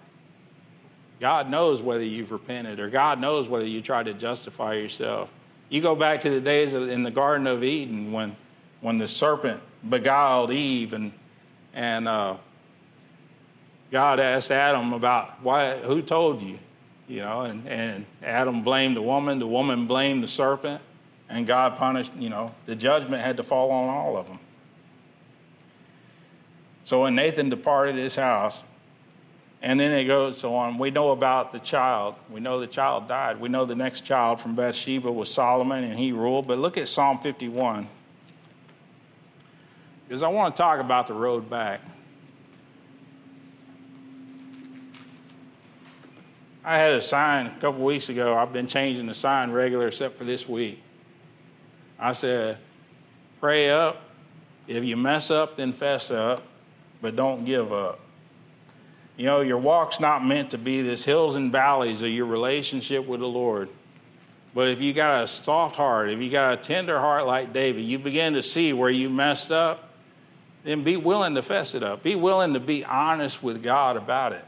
God 1.20 1.48
knows 1.48 1.80
whether 1.80 2.02
you've 2.02 2.32
repented 2.32 2.80
or 2.80 2.90
God 2.90 3.20
knows 3.20 3.48
whether 3.48 3.66
you 3.66 3.80
try 3.80 4.02
to 4.02 4.14
justify 4.14 4.74
yourself. 4.74 5.30
You 5.68 5.80
go 5.80 5.96
back 5.96 6.20
to 6.22 6.30
the 6.30 6.40
days 6.40 6.74
in 6.74 7.02
the 7.02 7.10
Garden 7.10 7.46
of 7.46 7.64
Eden 7.64 8.12
when 8.12 8.36
when 8.80 8.98
the 8.98 9.08
serpent 9.08 9.60
beguiled 9.88 10.50
Eve 10.50 10.92
and 10.92 11.12
and 11.72 12.06
uh, 12.06 12.36
God 13.90 14.20
asked 14.20 14.50
Adam 14.50 14.92
about 14.92 15.42
why 15.42 15.78
who 15.78 16.02
told 16.02 16.42
you, 16.42 16.58
you 17.08 17.20
know, 17.20 17.42
and, 17.42 17.66
and 17.66 18.06
Adam 18.22 18.62
blamed 18.62 18.96
the 18.96 19.02
woman, 19.02 19.38
the 19.38 19.46
woman 19.46 19.86
blamed 19.86 20.22
the 20.22 20.28
serpent, 20.28 20.82
and 21.28 21.46
God 21.46 21.76
punished, 21.76 22.12
you 22.18 22.28
know, 22.28 22.54
the 22.66 22.76
judgment 22.76 23.22
had 23.22 23.36
to 23.38 23.42
fall 23.42 23.70
on 23.70 23.88
all 23.88 24.16
of 24.16 24.28
them. 24.28 24.38
So 26.84 27.02
when 27.02 27.14
Nathan 27.14 27.48
departed 27.48 27.96
his 27.96 28.14
house, 28.14 28.62
and 29.64 29.80
then 29.80 29.92
it 29.92 30.04
goes 30.04 30.44
on. 30.44 30.76
We 30.76 30.90
know 30.90 31.10
about 31.12 31.50
the 31.50 31.58
child. 31.58 32.16
We 32.28 32.38
know 32.38 32.60
the 32.60 32.66
child 32.66 33.08
died. 33.08 33.40
We 33.40 33.48
know 33.48 33.64
the 33.64 33.74
next 33.74 34.02
child 34.02 34.38
from 34.38 34.54
Bathsheba 34.54 35.10
was 35.10 35.32
Solomon, 35.32 35.84
and 35.84 35.98
he 35.98 36.12
ruled. 36.12 36.46
But 36.46 36.58
look 36.58 36.76
at 36.76 36.86
Psalm 36.86 37.18
51 37.18 37.88
because 40.06 40.22
I 40.22 40.28
want 40.28 40.54
to 40.54 40.60
talk 40.60 40.80
about 40.80 41.06
the 41.06 41.14
road 41.14 41.48
back. 41.48 41.80
I 46.62 46.76
had 46.76 46.92
a 46.92 47.00
sign 47.00 47.46
a 47.46 47.58
couple 47.58 47.82
weeks 47.82 48.10
ago. 48.10 48.36
I've 48.36 48.52
been 48.52 48.66
changing 48.66 49.06
the 49.06 49.14
sign 49.14 49.50
regular 49.50 49.88
except 49.88 50.18
for 50.18 50.24
this 50.24 50.46
week. 50.46 50.82
I 52.04 52.12
said, 52.12 52.58
pray 53.40 53.70
up. 53.70 54.02
If 54.66 54.84
you 54.84 54.96
mess 54.96 55.30
up, 55.30 55.56
then 55.56 55.72
fess 55.72 56.10
up, 56.10 56.42
but 57.02 57.16
don't 57.16 57.44
give 57.44 57.72
up. 57.72 58.00
You 59.16 59.26
know, 59.26 59.40
your 59.42 59.58
walk's 59.58 60.00
not 60.00 60.24
meant 60.24 60.50
to 60.52 60.58
be 60.58 60.82
this 60.82 61.04
hills 61.04 61.36
and 61.36 61.52
valleys 61.52 62.02
of 62.02 62.08
your 62.08 62.26
relationship 62.26 63.06
with 63.06 63.20
the 63.20 63.28
Lord. 63.28 63.68
But 64.54 64.68
if 64.68 64.80
you 64.80 64.92
got 64.92 65.24
a 65.24 65.28
soft 65.28 65.76
heart, 65.76 66.10
if 66.10 66.20
you 66.20 66.30
got 66.30 66.54
a 66.54 66.56
tender 66.56 66.98
heart 66.98 67.26
like 67.26 67.52
David, 67.52 67.84
you 67.84 67.98
begin 67.98 68.34
to 68.34 68.42
see 68.42 68.72
where 68.72 68.90
you 68.90 69.10
messed 69.10 69.50
up 69.50 69.90
then 70.64 70.82
be 70.82 70.96
willing 70.96 71.34
to 71.34 71.42
fess 71.42 71.74
it 71.74 71.82
up. 71.82 72.02
Be 72.02 72.14
willing 72.14 72.54
to 72.54 72.60
be 72.60 72.84
honest 72.84 73.42
with 73.42 73.62
God 73.62 73.96
about 73.96 74.32
it. 74.32 74.44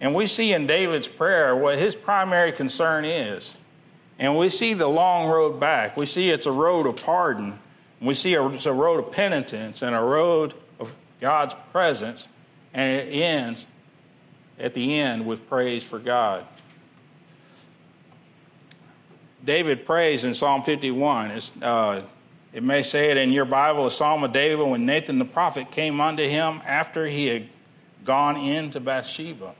And 0.00 0.14
we 0.16 0.26
see 0.26 0.52
in 0.52 0.66
David's 0.66 1.06
prayer 1.06 1.54
what 1.54 1.78
his 1.78 1.94
primary 1.94 2.50
concern 2.50 3.04
is. 3.04 3.56
And 4.18 4.36
we 4.36 4.50
see 4.50 4.74
the 4.74 4.86
long 4.86 5.28
road 5.28 5.58
back. 5.58 5.96
We 5.96 6.06
see 6.06 6.30
it's 6.30 6.46
a 6.46 6.52
road 6.52 6.86
of 6.86 6.96
pardon. 6.96 7.58
We 8.00 8.14
see 8.14 8.34
it's 8.34 8.66
a 8.66 8.72
road 8.72 9.04
of 9.04 9.12
penitence 9.12 9.82
and 9.82 9.94
a 9.94 10.00
road 10.00 10.54
of 10.78 10.94
God's 11.20 11.54
presence. 11.72 12.28
And 12.74 13.00
it 13.00 13.10
ends 13.12 13.66
at 14.58 14.74
the 14.74 14.98
end 14.98 15.26
with 15.26 15.48
praise 15.48 15.82
for 15.82 15.98
God. 15.98 16.46
David 19.44 19.84
prays 19.84 20.24
in 20.24 20.34
Psalm 20.34 20.62
51. 20.62 21.32
It's, 21.32 21.52
uh, 21.60 22.04
it 22.52 22.62
may 22.62 22.82
say 22.82 23.10
it 23.10 23.16
in 23.16 23.32
your 23.32 23.44
Bible, 23.44 23.86
a 23.86 23.90
Psalm 23.90 24.22
of 24.22 24.32
David 24.32 24.68
when 24.68 24.86
Nathan 24.86 25.18
the 25.18 25.24
prophet 25.24 25.70
came 25.70 26.00
unto 26.00 26.22
him 26.22 26.60
after 26.64 27.06
he 27.06 27.26
had 27.26 27.48
gone 28.04 28.36
into 28.36 28.78
Bathsheba. 28.78 29.54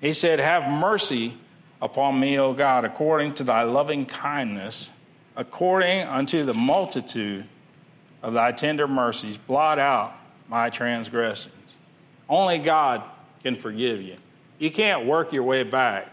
He 0.00 0.12
said, 0.12 0.40
Have 0.40 0.68
mercy 0.68 1.36
upon 1.80 2.18
me, 2.18 2.38
O 2.38 2.52
God, 2.52 2.84
according 2.84 3.34
to 3.34 3.44
thy 3.44 3.62
loving 3.62 4.06
kindness, 4.06 4.90
according 5.36 6.02
unto 6.02 6.44
the 6.44 6.54
multitude 6.54 7.46
of 8.22 8.34
thy 8.34 8.52
tender 8.52 8.88
mercies, 8.88 9.38
blot 9.38 9.78
out 9.78 10.16
my 10.48 10.70
transgressions. 10.70 11.54
Only 12.28 12.58
God 12.58 13.08
can 13.42 13.56
forgive 13.56 14.02
you. 14.02 14.16
You 14.58 14.70
can't 14.70 15.06
work 15.06 15.32
your 15.32 15.44
way 15.44 15.62
back 15.62 16.08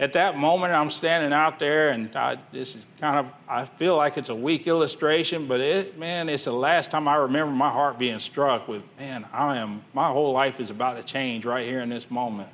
at 0.00 0.14
that 0.14 0.38
moment, 0.38 0.72
I'm 0.72 0.88
standing 0.88 1.30
out 1.30 1.58
there, 1.58 1.90
and 1.90 2.16
I, 2.16 2.38
this 2.52 2.74
is 2.74 2.86
kind 3.02 3.18
of, 3.18 3.30
I 3.46 3.66
feel 3.66 3.98
like 3.98 4.16
it's 4.16 4.30
a 4.30 4.34
weak 4.34 4.66
illustration, 4.66 5.46
but 5.46 5.60
it, 5.60 5.98
man, 5.98 6.30
it's 6.30 6.44
the 6.44 6.54
last 6.54 6.90
time 6.90 7.06
I 7.06 7.16
remember 7.16 7.52
my 7.52 7.68
heart 7.68 7.98
being 7.98 8.18
struck 8.18 8.66
with, 8.66 8.82
man, 8.98 9.26
I 9.30 9.58
am, 9.58 9.84
my 9.92 10.08
whole 10.08 10.32
life 10.32 10.58
is 10.58 10.70
about 10.70 10.96
to 10.96 11.02
change 11.02 11.44
right 11.44 11.66
here 11.66 11.80
in 11.80 11.90
this 11.90 12.10
moment. 12.10 12.48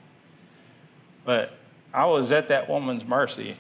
But 1.24 1.56
I 1.92 2.06
was 2.06 2.32
at 2.32 2.48
that 2.48 2.68
woman's 2.68 3.04
mercy, 3.04 3.56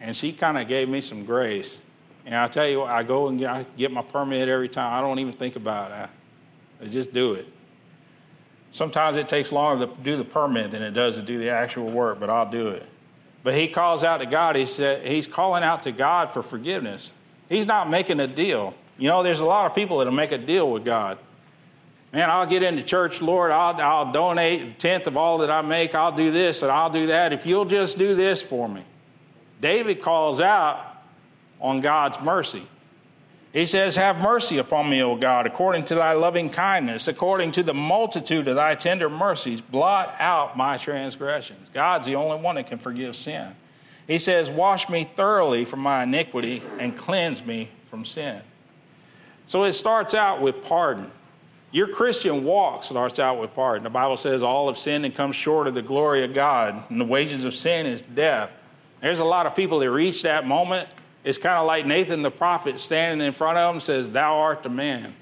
and 0.00 0.16
she 0.16 0.32
kind 0.32 0.58
of 0.58 0.66
gave 0.66 0.88
me 0.88 1.00
some 1.00 1.24
grace. 1.24 1.78
And 2.26 2.34
I 2.34 2.48
tell 2.48 2.68
you 2.68 2.80
what, 2.80 2.90
I 2.90 3.02
go 3.02 3.28
and 3.28 3.38
get, 3.38 3.50
I 3.50 3.66
get 3.76 3.92
my 3.92 4.02
permit 4.02 4.48
every 4.48 4.68
time. 4.68 4.92
I 4.92 5.00
don't 5.00 5.18
even 5.18 5.32
think 5.32 5.56
about 5.56 5.92
it. 5.92 6.10
I 6.82 6.88
just 6.88 7.12
do 7.12 7.34
it. 7.34 7.46
Sometimes 8.70 9.16
it 9.16 9.28
takes 9.28 9.50
longer 9.50 9.86
to 9.86 9.92
do 10.02 10.16
the 10.16 10.24
permit 10.24 10.70
than 10.70 10.82
it 10.82 10.92
does 10.92 11.16
to 11.16 11.22
do 11.22 11.38
the 11.38 11.50
actual 11.50 11.90
work, 11.90 12.20
but 12.20 12.30
I'll 12.30 12.50
do 12.50 12.68
it. 12.68 12.86
But 13.42 13.54
he 13.54 13.68
calls 13.68 14.04
out 14.04 14.18
to 14.18 14.26
God. 14.26 14.54
He 14.54 14.66
said 14.66 15.06
he's 15.06 15.26
calling 15.26 15.62
out 15.62 15.82
to 15.84 15.92
God 15.92 16.32
for 16.32 16.42
forgiveness. 16.42 17.12
He's 17.48 17.66
not 17.66 17.90
making 17.90 18.20
a 18.20 18.26
deal. 18.26 18.74
You 18.98 19.08
know, 19.08 19.22
there's 19.22 19.40
a 19.40 19.46
lot 19.46 19.66
of 19.66 19.74
people 19.74 19.98
that'll 19.98 20.12
make 20.12 20.30
a 20.30 20.38
deal 20.38 20.70
with 20.70 20.84
God. 20.84 21.18
Man, 22.12 22.28
I'll 22.28 22.46
get 22.46 22.62
into 22.62 22.82
church, 22.82 23.22
Lord. 23.22 23.52
I'll, 23.52 23.80
I'll 23.80 24.10
donate 24.10 24.62
a 24.62 24.72
tenth 24.72 25.06
of 25.06 25.16
all 25.16 25.38
that 25.38 25.50
I 25.50 25.62
make. 25.62 25.94
I'll 25.94 26.14
do 26.14 26.30
this 26.30 26.62
and 26.62 26.70
I'll 26.70 26.90
do 26.90 27.06
that 27.06 27.32
if 27.32 27.46
you'll 27.46 27.64
just 27.64 27.98
do 27.98 28.14
this 28.14 28.42
for 28.42 28.68
me. 28.68 28.84
David 29.60 30.02
calls 30.02 30.40
out 30.40 31.02
on 31.60 31.80
God's 31.80 32.20
mercy. 32.20 32.66
He 33.52 33.66
says, 33.66 33.96
Have 33.96 34.18
mercy 34.18 34.58
upon 34.58 34.88
me, 34.88 35.02
O 35.02 35.16
God, 35.16 35.46
according 35.46 35.84
to 35.86 35.96
thy 35.96 36.12
loving 36.12 36.50
kindness, 36.50 37.08
according 37.08 37.52
to 37.52 37.62
the 37.62 37.74
multitude 37.74 38.46
of 38.48 38.56
thy 38.56 38.74
tender 38.74 39.10
mercies, 39.10 39.60
blot 39.60 40.14
out 40.18 40.56
my 40.56 40.78
transgressions. 40.78 41.68
God's 41.72 42.06
the 42.06 42.16
only 42.16 42.40
one 42.40 42.54
that 42.56 42.68
can 42.68 42.78
forgive 42.78 43.16
sin. 43.16 43.54
He 44.06 44.18
says, 44.18 44.50
Wash 44.50 44.88
me 44.88 45.04
thoroughly 45.16 45.64
from 45.64 45.80
my 45.80 46.04
iniquity 46.04 46.62
and 46.78 46.96
cleanse 46.96 47.44
me 47.44 47.70
from 47.86 48.04
sin. 48.04 48.40
So 49.46 49.64
it 49.64 49.72
starts 49.72 50.14
out 50.14 50.40
with 50.40 50.62
pardon. 50.62 51.10
Your 51.72 51.88
Christian 51.88 52.44
walk 52.44 52.84
starts 52.84 53.18
out 53.18 53.40
with 53.40 53.54
pardon. 53.54 53.84
The 53.84 53.90
Bible 53.90 54.16
says 54.16 54.42
all 54.42 54.66
have 54.68 54.78
sinned 54.78 55.04
and 55.04 55.14
come 55.14 55.32
short 55.32 55.66
of 55.66 55.74
the 55.74 55.82
glory 55.82 56.24
of 56.24 56.34
God, 56.34 56.84
and 56.88 57.00
the 57.00 57.04
wages 57.04 57.44
of 57.44 57.54
sin 57.54 57.86
is 57.86 58.02
death. 58.02 58.52
There's 59.00 59.20
a 59.20 59.24
lot 59.24 59.46
of 59.46 59.54
people 59.54 59.78
that 59.78 59.90
reach 59.90 60.22
that 60.22 60.46
moment 60.46 60.88
it's 61.22 61.38
kind 61.38 61.58
of 61.58 61.66
like 61.66 61.86
Nathan 61.86 62.22
the 62.22 62.30
prophet 62.30 62.80
standing 62.80 63.26
in 63.26 63.32
front 63.32 63.58
of 63.58 63.74
him 63.74 63.80
says, 63.80 64.10
Thou 64.10 64.38
art 64.38 64.62
the 64.62 64.70
man. 64.70 65.14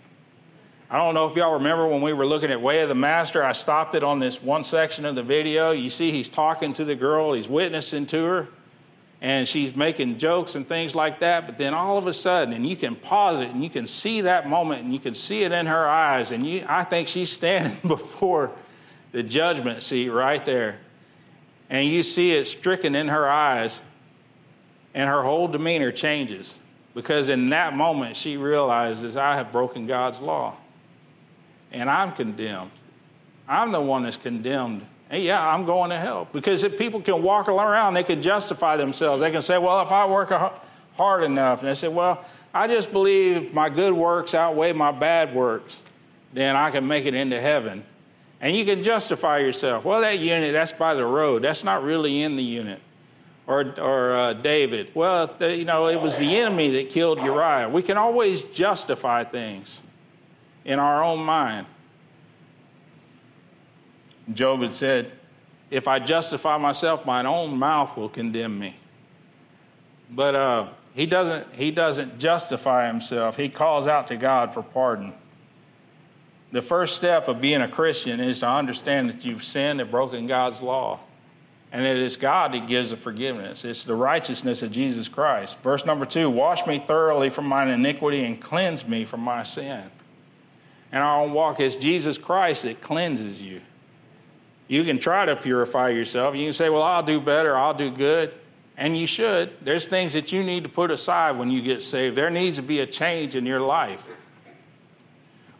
I 0.90 0.96
don't 0.96 1.12
know 1.12 1.28
if 1.28 1.36
y'all 1.36 1.54
remember 1.54 1.86
when 1.86 2.00
we 2.00 2.12
were 2.12 2.24
looking 2.24 2.50
at 2.50 2.62
Way 2.62 2.80
of 2.80 2.88
the 2.88 2.94
Master, 2.94 3.44
I 3.44 3.52
stopped 3.52 3.94
it 3.94 4.02
on 4.02 4.20
this 4.20 4.42
one 4.42 4.64
section 4.64 5.04
of 5.04 5.16
the 5.16 5.22
video. 5.22 5.72
You 5.72 5.90
see, 5.90 6.12
he's 6.12 6.28
talking 6.28 6.72
to 6.74 6.84
the 6.84 6.94
girl, 6.94 7.34
he's 7.34 7.48
witnessing 7.48 8.06
to 8.06 8.24
her, 8.24 8.48
and 9.20 9.48
she's 9.48 9.74
making 9.74 10.18
jokes 10.18 10.54
and 10.54 10.66
things 10.66 10.94
like 10.94 11.20
that. 11.20 11.46
But 11.46 11.58
then 11.58 11.74
all 11.74 11.98
of 11.98 12.06
a 12.06 12.14
sudden, 12.14 12.54
and 12.54 12.66
you 12.66 12.76
can 12.76 12.94
pause 12.94 13.40
it 13.40 13.50
and 13.50 13.62
you 13.62 13.70
can 13.70 13.86
see 13.86 14.22
that 14.22 14.48
moment 14.48 14.84
and 14.84 14.92
you 14.92 15.00
can 15.00 15.14
see 15.14 15.42
it 15.42 15.52
in 15.52 15.66
her 15.66 15.88
eyes. 15.88 16.30
And 16.30 16.46
you, 16.46 16.64
I 16.68 16.84
think 16.84 17.08
she's 17.08 17.30
standing 17.30 17.76
before 17.88 18.52
the 19.12 19.22
judgment 19.22 19.82
seat 19.82 20.10
right 20.10 20.44
there. 20.44 20.78
And 21.70 21.86
you 21.88 22.02
see 22.02 22.32
it 22.32 22.46
stricken 22.46 22.94
in 22.94 23.08
her 23.08 23.28
eyes 23.28 23.80
and 24.94 25.08
her 25.08 25.22
whole 25.22 25.48
demeanor 25.48 25.92
changes 25.92 26.56
because 26.94 27.28
in 27.28 27.50
that 27.50 27.76
moment 27.76 28.16
she 28.16 28.36
realizes 28.36 29.16
I 29.16 29.34
have 29.34 29.52
broken 29.52 29.86
God's 29.86 30.20
law 30.20 30.56
and 31.70 31.90
I'm 31.90 32.12
condemned. 32.12 32.70
I'm 33.46 33.72
the 33.72 33.80
one 33.80 34.02
that's 34.02 34.16
condemned. 34.16 34.84
Yeah, 35.10 35.46
I'm 35.46 35.64
going 35.64 35.90
to 35.90 35.96
hell 35.96 36.28
because 36.32 36.64
if 36.64 36.76
people 36.76 37.00
can 37.00 37.22
walk 37.22 37.48
around, 37.48 37.94
they 37.94 38.04
can 38.04 38.20
justify 38.20 38.76
themselves. 38.76 39.20
They 39.20 39.30
can 39.30 39.42
say, 39.42 39.56
well, 39.56 39.80
if 39.82 39.90
I 39.90 40.06
work 40.06 40.30
hard 40.96 41.24
enough, 41.24 41.60
and 41.60 41.68
they 41.68 41.74
say, 41.74 41.88
well, 41.88 42.24
I 42.52 42.66
just 42.66 42.92
believe 42.92 43.54
my 43.54 43.68
good 43.70 43.94
works 43.94 44.34
outweigh 44.34 44.72
my 44.72 44.92
bad 44.92 45.34
works, 45.34 45.80
then 46.32 46.56
I 46.56 46.70
can 46.70 46.86
make 46.86 47.06
it 47.06 47.14
into 47.14 47.40
heaven. 47.40 47.84
And 48.40 48.54
you 48.54 48.64
can 48.64 48.82
justify 48.82 49.38
yourself. 49.38 49.84
Well, 49.84 50.02
that 50.02 50.18
unit, 50.18 50.52
that's 50.52 50.72
by 50.72 50.94
the 50.94 51.04
road. 51.04 51.42
That's 51.42 51.64
not 51.64 51.82
really 51.82 52.22
in 52.22 52.36
the 52.36 52.42
unit 52.42 52.80
or, 53.48 53.74
or 53.80 54.12
uh, 54.12 54.32
David. 54.34 54.90
Well, 54.94 55.34
the, 55.38 55.56
you 55.56 55.64
know, 55.64 55.88
it 55.88 56.00
was 56.00 56.18
the 56.18 56.36
enemy 56.36 56.70
that 56.72 56.90
killed 56.90 57.18
Uriah. 57.20 57.68
We 57.68 57.82
can 57.82 57.96
always 57.96 58.42
justify 58.42 59.24
things 59.24 59.80
in 60.64 60.78
our 60.78 61.02
own 61.02 61.24
mind. 61.24 61.66
Job 64.32 64.62
had 64.62 64.74
said, 64.74 65.12
If 65.70 65.88
I 65.88 65.98
justify 65.98 66.56
myself, 66.58 67.06
mine 67.06 67.26
own 67.26 67.58
mouth 67.58 67.96
will 67.96 68.08
condemn 68.08 68.58
me. 68.58 68.76
But 70.10 70.34
uh, 70.34 70.68
he, 70.94 71.06
doesn't, 71.06 71.54
he 71.54 71.70
doesn't 71.70 72.18
justify 72.18 72.86
himself, 72.86 73.36
he 73.36 73.48
calls 73.48 73.86
out 73.86 74.08
to 74.08 74.16
God 74.16 74.54
for 74.54 74.62
pardon. 74.62 75.12
The 76.50 76.62
first 76.62 76.96
step 76.96 77.28
of 77.28 77.40
being 77.42 77.60
a 77.60 77.68
Christian 77.68 78.20
is 78.20 78.40
to 78.40 78.48
understand 78.48 79.10
that 79.10 79.24
you've 79.24 79.44
sinned 79.44 79.80
and 79.82 79.90
broken 79.90 80.26
God's 80.26 80.62
law. 80.62 81.00
And 81.70 81.84
it 81.84 81.98
is 81.98 82.16
God 82.16 82.54
that 82.54 82.66
gives 82.66 82.90
the 82.90 82.96
forgiveness. 82.96 83.66
It's 83.66 83.84
the 83.84 83.94
righteousness 83.94 84.62
of 84.62 84.72
Jesus 84.72 85.08
Christ. 85.08 85.58
Verse 85.60 85.84
number 85.84 86.06
two 86.06 86.30
Wash 86.30 86.66
me 86.66 86.78
thoroughly 86.78 87.28
from 87.28 87.44
mine 87.46 87.68
iniquity 87.68 88.24
and 88.24 88.40
cleanse 88.40 88.88
me 88.88 89.04
from 89.04 89.20
my 89.20 89.42
sin. 89.42 89.82
And 90.90 91.02
our 91.02 91.28
walk 91.28 91.60
is 91.60 91.76
Jesus 91.76 92.16
Christ 92.16 92.62
that 92.62 92.80
cleanses 92.80 93.42
you. 93.42 93.60
You 94.68 94.84
can 94.84 94.98
try 94.98 95.24
to 95.26 95.34
purify 95.34 95.88
yourself. 95.88 96.36
You 96.36 96.44
can 96.44 96.52
say, 96.52 96.68
Well, 96.68 96.82
I'll 96.82 97.02
do 97.02 97.20
better, 97.20 97.56
I'll 97.56 97.74
do 97.74 97.90
good. 97.90 98.32
And 98.76 98.96
you 98.96 99.08
should. 99.08 99.52
There's 99.60 99.88
things 99.88 100.12
that 100.12 100.30
you 100.30 100.44
need 100.44 100.62
to 100.62 100.68
put 100.68 100.92
aside 100.92 101.36
when 101.36 101.50
you 101.50 101.60
get 101.60 101.82
saved. 101.82 102.14
There 102.14 102.30
needs 102.30 102.58
to 102.58 102.62
be 102.62 102.78
a 102.78 102.86
change 102.86 103.34
in 103.34 103.44
your 103.44 103.58
life. 103.58 104.08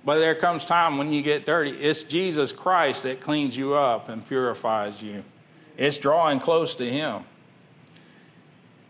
But 0.05 0.21
there 0.21 0.37
comes 0.37 0.65
time 0.65 0.99
when 0.99 1.13
you 1.13 1.23
get 1.23 1.45
dirty. 1.45 1.73
It's 1.73 2.05
Jesus 2.05 2.53
Christ 2.53 3.03
that 3.03 3.21
cleans 3.21 3.57
you 3.57 3.75
up 3.75 4.09
and 4.09 4.25
purifies 4.25 5.03
you. 5.03 5.25
It's 5.77 5.99
drawing 5.99 6.39
close 6.39 6.77
to 6.77 6.89
Him. 6.89 7.25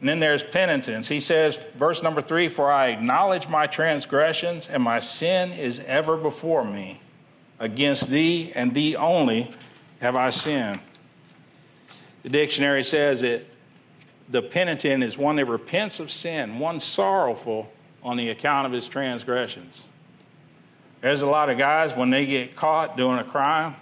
And 0.01 0.09
then 0.09 0.21
there's 0.21 0.43
penitence. 0.43 1.09
He 1.09 1.21
says, 1.21 1.67
verse 1.75 2.03
number 2.03 2.21
three, 2.21 2.49
For 2.49 2.71
I 2.71 2.89
acknowledge 2.89 3.49
my 3.49 3.67
transgressions, 3.67 4.69
and 4.69 4.83
my 4.83 5.01
sin 5.01 5.53
is 5.53 5.83
ever 5.85 6.17
before 6.17 6.65
me. 6.65 7.01
Against 7.59 8.09
thee 8.11 8.53
and 8.55 8.75
thee 8.75 8.95
only 8.95 9.51
have 10.01 10.17
I 10.17 10.31
sinned. 10.31 10.81
The 12.23 12.29
dictionary 12.29 12.83
says 12.85 13.21
that 13.23 13.45
the 14.29 14.43
penitent 14.43 15.03
is 15.03 15.17
one 15.17 15.37
that 15.37 15.47
repents 15.47 16.01
of 16.01 16.11
sin, 16.11 16.59
one 16.59 16.81
sorrowful 16.81 17.73
on 18.03 18.17
the 18.17 18.31
account 18.31 18.67
of 18.67 18.73
his 18.73 18.89
transgressions. 18.89 19.85
There's 21.01 21.23
a 21.23 21.27
lot 21.27 21.49
of 21.49 21.59
guys, 21.59 21.97
when 21.97 22.11
they 22.11 22.27
get 22.27 22.57
caught 22.57 22.97
doing 22.97 23.19
a 23.19 23.25
crime, 23.25 23.77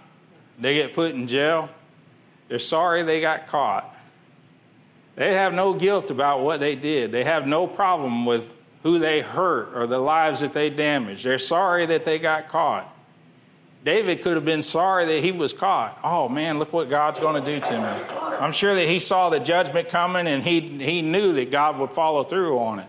they 0.59 0.75
get 0.75 0.95
put 0.95 1.15
in 1.15 1.27
jail, 1.27 1.69
they're 2.49 2.59
sorry 2.59 3.03
they 3.03 3.21
got 3.21 3.47
caught. 3.47 3.95
They 5.17 5.33
have 5.35 5.55
no 5.55 5.73
guilt 5.73 6.11
about 6.11 6.43
what 6.43 6.61
they 6.61 6.75
did. 6.75 7.11
They 7.11 7.25
have 7.25 7.47
no 7.47 7.67
problem 7.67 8.27
with 8.27 8.53
who 8.83 8.99
they 8.99 9.23
hurt 9.23 9.75
or 9.75 9.87
the 9.87 9.99
lives 9.99 10.41
that 10.41 10.53
they 10.53 10.71
damaged. 10.71 11.25
They're 11.25 11.39
sorry 11.39 11.87
that 11.87 12.05
they 12.05 12.19
got 12.19 12.49
caught. 12.49 12.95
David 13.87 14.21
could 14.21 14.35
have 14.35 14.45
been 14.45 14.65
sorry 14.65 15.05
that 15.05 15.23
he 15.23 15.31
was 15.31 15.53
caught. 15.53 15.97
Oh 16.03 16.29
man, 16.29 16.59
look 16.59 16.73
what 16.73 16.91
God's 16.91 17.21
going 17.21 17.41
to 17.41 17.55
do 17.55 17.65
to 17.65 17.79
me. 17.79 18.17
I'm 18.41 18.51
sure 18.51 18.75
that 18.75 18.89
he 18.89 18.99
saw 18.99 19.31
the 19.31 19.39
judgment 19.39 19.91
coming 19.91 20.27
and 20.27 20.43
he, 20.43 20.61
he 20.61 21.03
knew 21.03 21.33
that 21.35 21.53
God 21.53 21.79
would 21.79 21.91
follow 21.91 22.25
through 22.25 22.59
on 22.59 22.81
it. 22.81 22.89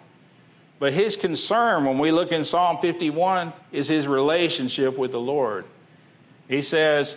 But 0.79 0.93
his 0.93 1.15
concern 1.15 1.85
when 1.85 1.99
we 1.99 2.11
look 2.11 2.31
in 2.31 2.43
Psalm 2.43 2.79
51 2.79 3.53
is 3.71 3.87
his 3.87 4.07
relationship 4.07 4.97
with 4.97 5.11
the 5.11 5.19
Lord. 5.19 5.65
He 6.49 6.63
says, 6.63 7.15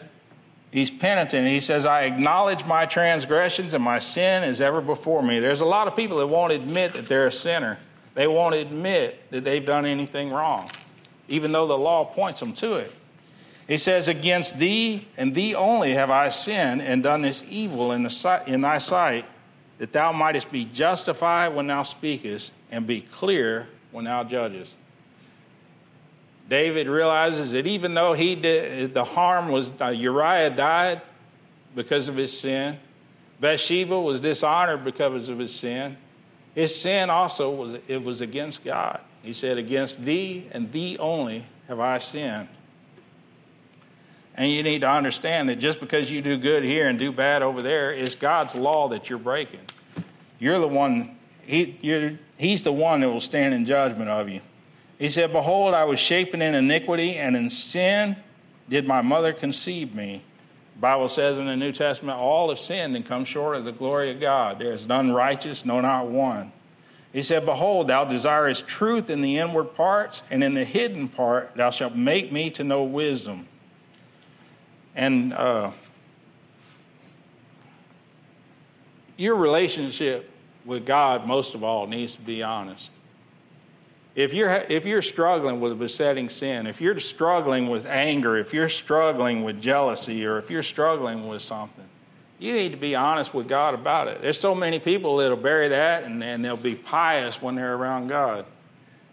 He's 0.71 0.90
penitent. 0.90 1.49
He 1.49 1.61
says, 1.61 1.87
I 1.87 2.03
acknowledge 2.03 2.66
my 2.66 2.85
transgressions 2.85 3.73
and 3.73 3.83
my 3.83 3.99
sin 3.99 4.43
is 4.43 4.61
ever 4.61 4.83
before 4.83 5.23
me. 5.23 5.40
There's 5.40 5.62
a 5.62 5.66
lot 5.66 5.88
of 5.88 5.97
people 5.97 6.19
that 6.19 6.27
won't 6.27 6.53
admit 6.53 6.93
that 6.93 7.07
they're 7.07 7.29
a 7.29 7.33
sinner. 7.33 7.79
They 8.12 8.27
won't 8.27 8.55
admit 8.55 9.31
that 9.31 9.43
they've 9.43 9.64
done 9.64 9.87
anything 9.87 10.31
wrong, 10.31 10.71
even 11.29 11.51
though 11.51 11.66
the 11.66 11.79
law 11.79 12.05
points 12.05 12.40
them 12.40 12.53
to 12.53 12.75
it. 12.75 12.95
He 13.70 13.78
says, 13.78 14.09
Against 14.09 14.59
thee 14.59 15.06
and 15.16 15.33
thee 15.33 15.54
only 15.54 15.92
have 15.92 16.11
I 16.11 16.30
sinned 16.30 16.83
and 16.83 17.04
done 17.04 17.22
this 17.22 17.44
evil 17.48 17.92
in, 17.92 18.02
the, 18.02 18.42
in 18.48 18.62
thy 18.62 18.78
sight, 18.78 19.24
that 19.78 19.92
thou 19.92 20.11
mightest 20.11 20.50
be 20.50 20.64
justified 20.64 21.54
when 21.54 21.68
thou 21.68 21.85
speakest 21.85 22.50
and 22.72 22.85
be 22.85 23.00
clear 23.00 23.68
when 23.92 24.06
thou 24.06 24.24
judgest. 24.24 24.74
David 26.48 26.88
realizes 26.88 27.52
that 27.52 27.68
even 27.68 27.94
though 27.94 28.12
he 28.12 28.35
did, 28.35 28.92
the 28.92 29.04
harm 29.04 29.50
was 29.50 29.70
uh, 29.80 29.87
Uriah 29.90 30.50
died 30.50 31.00
because 31.76 32.09
of 32.09 32.16
his 32.16 32.37
sin, 32.37 32.76
Bathsheba 33.38 34.00
was 34.00 34.18
dishonored 34.18 34.83
because 34.83 35.28
of 35.28 35.38
his 35.38 35.54
sin. 35.54 35.96
His 36.56 36.74
sin 36.74 37.09
also 37.09 37.50
was 37.50 37.76
it 37.87 38.02
was 38.02 38.20
against 38.20 38.64
God. 38.64 39.00
He 39.22 39.33
said, 39.33 39.59
"Against 39.59 40.04
thee 40.04 40.48
and 40.50 40.72
thee 40.72 40.98
only 40.98 41.46
have 41.68 41.78
I 41.78 41.98
sinned." 41.98 42.48
And 44.40 44.50
you 44.50 44.62
need 44.62 44.81
to 44.81 44.90
understand 44.90 45.50
that 45.50 45.57
just 45.57 45.81
because 45.81 46.11
you 46.11 46.22
do 46.22 46.38
good 46.38 46.64
here 46.64 46.88
and 46.88 46.98
do 46.98 47.12
bad 47.12 47.42
over 47.42 47.61
there, 47.61 47.92
it's 47.92 48.14
God's 48.14 48.55
law 48.55 48.88
that 48.88 49.11
you're 49.11 49.18
breaking. 49.18 49.61
You're 50.38 50.59
the 50.59 50.66
one. 50.66 51.18
He, 51.42 52.16
he's 52.38 52.64
the 52.64 52.72
one 52.72 53.00
that 53.00 53.11
will 53.11 53.20
stand 53.20 53.53
in 53.53 53.66
judgment 53.66 54.09
of 54.09 54.31
you. 54.31 54.40
He 54.98 55.11
said, 55.11 55.31
Behold, 55.33 55.74
I 55.74 55.85
was 55.85 56.00
shapen 56.00 56.40
in 56.40 56.55
iniquity, 56.55 57.16
and 57.16 57.37
in 57.37 57.50
sin 57.50 58.16
did 58.66 58.88
my 58.88 59.03
mother 59.03 59.35
conceive 59.35 59.94
me. 59.94 60.22
The 60.76 60.81
Bible 60.81 61.09
says 61.09 61.38
in 61.38 61.44
the 61.44 61.57
New 61.57 61.72
Testament, 61.72 62.18
all 62.18 62.48
have 62.48 62.59
sinned 62.59 62.96
and 62.96 63.05
come 63.05 63.26
short 63.26 63.57
of 63.57 63.66
the 63.66 63.72
glory 63.72 64.11
of 64.11 64.20
God. 64.20 64.59
There 64.59 64.72
is 64.72 64.87
none 64.87 65.12
righteous, 65.12 65.66
no, 65.66 65.83
not 65.83 66.07
one. 66.07 66.50
He 67.12 67.20
said, 67.20 67.44
Behold, 67.44 67.88
thou 67.88 68.07
desirest 68.07 68.66
truth 68.66 69.11
in 69.11 69.20
the 69.20 69.37
inward 69.37 69.74
parts, 69.74 70.22
and 70.31 70.42
in 70.42 70.55
the 70.55 70.64
hidden 70.64 71.09
part 71.09 71.55
thou 71.57 71.68
shalt 71.68 71.94
make 71.94 72.33
me 72.33 72.48
to 72.53 72.64
know 72.64 72.83
wisdom. 72.85 73.46
And 75.01 75.33
uh, 75.33 75.71
your 79.17 79.35
relationship 79.35 80.29
with 80.67 80.85
God, 80.85 81.27
most 81.27 81.55
of 81.55 81.65
all, 81.65 81.87
needs 81.87 82.13
to 82.13 82.21
be 82.21 82.43
honest. 82.43 82.91
If 84.15 84.35
you're, 84.35 84.53
if 84.69 84.85
you're 84.85 85.01
struggling 85.01 85.59
with 85.59 85.73
a 85.73 85.75
besetting 85.75 86.29
sin, 86.29 86.67
if 86.67 86.83
you're 86.83 87.01
struggling 87.01 87.71
with 87.71 87.87
anger, 87.87 88.37
if 88.37 88.53
you're 88.53 88.69
struggling 88.69 89.43
with 89.43 89.59
jealousy, 89.59 90.27
or 90.27 90.37
if 90.37 90.51
you're 90.51 90.63
struggling 90.63 91.29
with 91.29 91.41
something, 91.41 91.89
you 92.39 92.53
need 92.53 92.73
to 92.73 92.79
be 92.79 92.95
honest 92.95 93.33
with 93.33 93.49
God 93.49 93.73
about 93.73 94.07
it. 94.07 94.21
There's 94.21 94.39
so 94.39 94.55
many 94.55 94.79
people 94.79 95.17
that'll 95.17 95.39
bury 95.39 95.69
that 95.69 96.03
and, 96.03 96.23
and 96.23 96.45
they'll 96.45 96.59
be 96.59 96.75
pious 96.75 97.41
when 97.41 97.55
they're 97.55 97.75
around 97.75 98.09
God. 98.09 98.45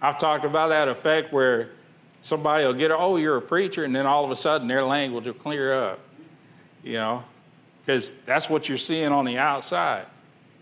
I've 0.01 0.19
talked 0.19 0.43
about 0.43 0.67
that 0.67 0.89
effect 0.89 1.31
where 1.31 1.69
somebody 2.27 2.65
will 2.65 2.73
get, 2.73 2.91
oh, 2.91 3.15
you're 3.15 3.37
a 3.37 3.41
preacher, 3.41 3.85
and 3.85 3.95
then 3.95 4.05
all 4.05 4.25
of 4.25 4.31
a 4.31 4.35
sudden 4.35 4.67
their 4.67 4.83
language 4.83 5.25
will 5.25 5.33
clear 5.33 5.73
up, 5.73 5.99
you 6.83 6.95
know, 6.95 7.23
because 7.85 8.11
that's 8.25 8.49
what 8.49 8.67
you're 8.67 8.77
seeing 8.77 9.13
on 9.13 9.23
the 9.23 9.37
outside. 9.37 10.05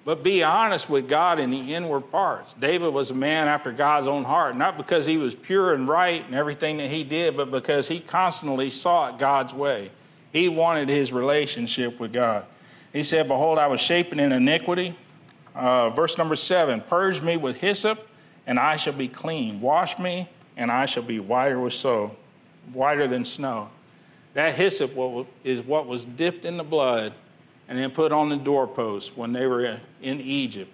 But 0.04 0.22
be 0.22 0.44
honest 0.44 0.92
with 0.92 1.10
God 1.10 1.40
in 1.40 1.50
the 1.50 1.74
inward 1.74 2.12
parts. 2.12 2.54
David 2.54 2.94
was 2.94 3.10
a 3.10 3.16
man 3.16 3.48
after 3.48 3.72
God's 3.72 4.06
own 4.06 4.24
heart, 4.24 4.56
not 4.56 4.78
because 4.78 5.08
he 5.08 5.18
was 5.18 5.34
pure 5.34 5.74
and 5.74 5.88
right 5.88 6.24
and 6.24 6.36
everything 6.36 6.78
that 6.78 6.92
he 6.92 7.04
did, 7.04 7.36
but 7.36 7.50
because 7.50 7.88
he 7.88 8.00
constantly 8.00 8.70
sought 8.70 9.18
God's 9.18 9.52
way. 9.52 9.90
He 10.32 10.48
wanted 10.48 10.88
his 10.88 11.12
relationship 11.12 12.00
with 12.00 12.14
God. 12.14 12.46
He 12.94 13.02
said, 13.02 13.28
Behold, 13.28 13.58
I 13.58 13.66
was 13.66 13.82
shapen 13.82 14.20
in 14.20 14.32
iniquity. 14.32 14.96
Uh, 15.56 15.90
verse 15.90 16.16
number 16.20 16.36
seven 16.36 16.82
Purge 16.82 17.24
me 17.24 17.38
with 17.38 17.58
hyssop, 17.58 18.08
and 18.46 18.60
I 18.60 18.76
shall 18.76 18.94
be 18.94 19.08
clean. 19.08 19.60
Wash 19.62 19.98
me, 19.98 20.30
and 20.58 20.72
I 20.72 20.86
shall 20.86 21.04
be 21.04 21.20
whiter 21.20 21.60
with 21.60 21.74
snow, 21.74 22.16
whiter 22.74 23.08
than 23.08 23.26
snow. 23.26 23.70
That 24.34 24.56
hyssop 24.56 24.92
is 25.44 25.62
what 25.62 25.88
was 25.88 26.06
dipped 26.06 26.46
in 26.46 26.58
the 26.58 26.64
blood 26.64 27.14
and 27.68 27.78
then 27.78 27.92
put 27.92 28.12
on 28.12 28.30
the 28.30 28.38
doorpost 28.38 29.18
when 29.18 29.34
they 29.34 29.48
were 29.48 29.80
in 30.02 30.22
Egypt. 30.22 30.72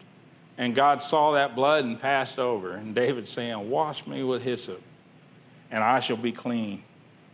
And 0.57 0.75
God 0.75 1.01
saw 1.01 1.31
that 1.33 1.55
blood 1.55 1.85
and 1.85 1.99
passed 1.99 2.37
over. 2.37 2.73
And 2.73 2.93
David 2.93 3.27
saying, 3.27 3.69
Wash 3.69 4.05
me 4.05 4.23
with 4.23 4.43
hyssop, 4.43 4.81
and 5.71 5.83
I 5.83 5.99
shall 5.99 6.17
be 6.17 6.31
clean. 6.31 6.83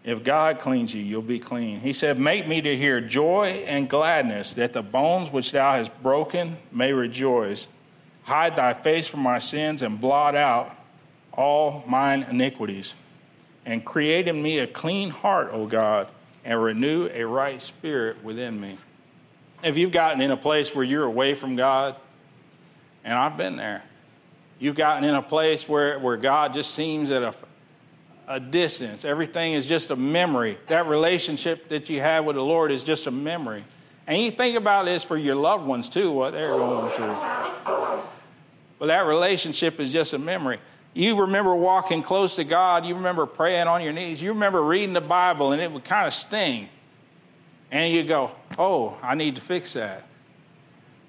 If 0.03 0.23
God 0.23 0.59
cleans 0.59 0.93
you, 0.93 1.01
you'll 1.01 1.21
be 1.21 1.39
clean. 1.39 1.79
He 1.79 1.91
said, 1.91 2.19
Make 2.19 2.47
me 2.47 2.61
to 2.61 2.77
hear 2.77 3.01
joy 3.01 3.65
and 3.67 3.89
gladness, 3.89 4.53
that 4.53 4.73
the 4.73 4.83
bones 4.83 5.31
which 5.31 5.51
thou 5.51 5.73
hast 5.73 5.91
broken 6.01 6.57
may 6.71 6.93
rejoice. 6.93 7.67
Hide 8.23 8.55
thy 8.55 8.73
face 8.73 9.07
from 9.07 9.21
my 9.21 9.39
sins 9.39 9.81
and 9.81 9.99
blot 9.99 10.35
out 10.35 10.76
all 11.37 11.83
mine 11.87 12.23
iniquities. 12.23 12.95
And 13.65 13.85
create 13.85 14.27
in 14.27 14.41
me 14.41 14.59
a 14.59 14.67
clean 14.67 15.09
heart, 15.09 15.49
O 15.51 15.67
God, 15.67 16.07
and 16.43 16.61
renew 16.61 17.09
a 17.13 17.25
right 17.25 17.61
spirit 17.61 18.23
within 18.23 18.59
me. 18.59 18.77
If 19.63 19.75
you've 19.77 19.91
gotten 19.91 20.21
in 20.21 20.31
a 20.31 20.37
place 20.37 20.73
where 20.73 20.83
you're 20.83 21.03
away 21.03 21.33
from 21.33 21.55
God, 21.55 21.95
and 23.03 23.13
I've 23.13 23.37
been 23.37 23.57
there, 23.57 23.83
you've 24.59 24.75
gotten 24.75 25.03
in 25.03 25.15
a 25.15 25.21
place 25.21 25.67
where, 25.67 25.99
where 25.99 26.17
God 26.17 26.53
just 26.53 26.73
seems 26.73 27.09
at 27.09 27.23
a, 27.23 27.33
a 28.27 28.39
distance. 28.39 29.03
Everything 29.03 29.53
is 29.53 29.67
just 29.67 29.91
a 29.91 29.95
memory. 29.95 30.57
That 30.67 30.87
relationship 30.87 31.67
that 31.69 31.89
you 31.89 31.99
have 31.99 32.23
with 32.23 32.37
the 32.37 32.43
Lord 32.43 32.71
is 32.71 32.83
just 32.83 33.07
a 33.07 33.11
memory. 33.11 33.65
And 34.07 34.21
you 34.21 34.31
think 34.31 34.55
about 34.55 34.85
this 34.85 35.03
for 35.03 35.17
your 35.17 35.35
loved 35.35 35.65
ones 35.65 35.89
too, 35.89 36.11
what 36.11 36.31
they're 36.31 36.51
going 36.51 36.93
through. 36.93 37.17
But 38.79 38.87
that 38.87 39.05
relationship 39.05 39.79
is 39.81 39.91
just 39.91 40.13
a 40.13 40.19
memory. 40.19 40.59
You 40.97 41.21
remember 41.21 41.53
walking 41.53 42.01
close 42.01 42.37
to 42.37 42.43
God, 42.43 42.83
you 42.83 42.95
remember 42.95 43.27
praying 43.27 43.67
on 43.67 43.83
your 43.83 43.93
knees, 43.93 44.19
you 44.19 44.33
remember 44.33 44.63
reading 44.63 44.93
the 44.93 45.01
Bible, 45.01 45.51
and 45.51 45.61
it 45.61 45.71
would 45.71 45.83
kind 45.83 46.07
of 46.07 46.13
sting 46.15 46.69
and 47.71 47.93
you 47.93 48.03
go, 48.03 48.31
oh, 48.57 48.97
I 49.03 49.13
need 49.13 49.35
to 49.35 49.41
fix 49.41 49.73
that. 49.73 50.07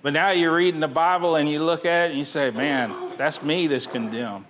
But 0.02 0.12
now 0.12 0.28
you're 0.28 0.54
reading 0.54 0.80
the 0.80 0.88
Bible 0.88 1.36
and 1.36 1.48
you 1.48 1.60
look 1.60 1.86
at 1.86 2.06
it 2.06 2.10
and 2.10 2.18
you 2.18 2.24
say, 2.26 2.50
man, 2.50 3.16
that's 3.16 3.42
me 3.42 3.66
that's 3.66 3.86
condemned. 3.86 4.44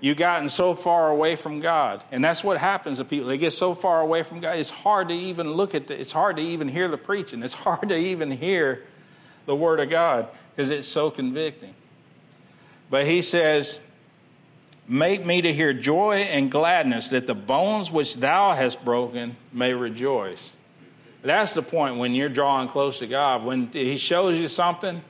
You've 0.00 0.16
gotten 0.16 0.48
so 0.48 0.74
far 0.74 1.10
away 1.10 1.34
from 1.34 1.58
God. 1.58 2.04
And 2.12 2.22
that's 2.24 2.44
what 2.44 2.58
happens 2.58 2.98
to 2.98 3.04
people. 3.04 3.26
They 3.26 3.38
get 3.38 3.52
so 3.52 3.74
far 3.74 4.00
away 4.00 4.22
from 4.22 4.38
God, 4.38 4.58
it's 4.58 4.70
hard 4.70 5.08
to 5.08 5.14
even 5.14 5.50
look 5.50 5.74
at 5.74 5.88
the, 5.88 6.00
it's 6.00 6.12
hard 6.12 6.36
to 6.36 6.42
even 6.42 6.68
hear 6.68 6.86
the 6.86 6.98
preaching. 6.98 7.42
It's 7.42 7.54
hard 7.66 7.88
to 7.88 7.96
even 7.96 8.30
hear 8.30 8.84
the 9.46 9.56
Word 9.56 9.80
of 9.80 9.90
God 9.90 10.28
because 10.54 10.70
it's 10.70 10.86
so 10.86 11.10
convicting. 11.10 11.74
But 12.90 13.06
he 13.06 13.22
says, 13.22 13.80
Make 14.92 15.24
me 15.24 15.40
to 15.40 15.50
hear 15.54 15.72
joy 15.72 16.16
and 16.16 16.50
gladness, 16.50 17.08
that 17.08 17.26
the 17.26 17.34
bones 17.34 17.90
which 17.90 18.16
thou 18.16 18.52
hast 18.52 18.84
broken 18.84 19.38
may 19.50 19.72
rejoice. 19.72 20.52
That's 21.22 21.54
the 21.54 21.62
point 21.62 21.96
when 21.96 22.12
you're 22.12 22.28
drawing 22.28 22.68
close 22.68 22.98
to 22.98 23.06
God. 23.06 23.42
When 23.42 23.68
He 23.68 23.96
shows 23.96 24.38
you 24.38 24.48
something 24.48 25.02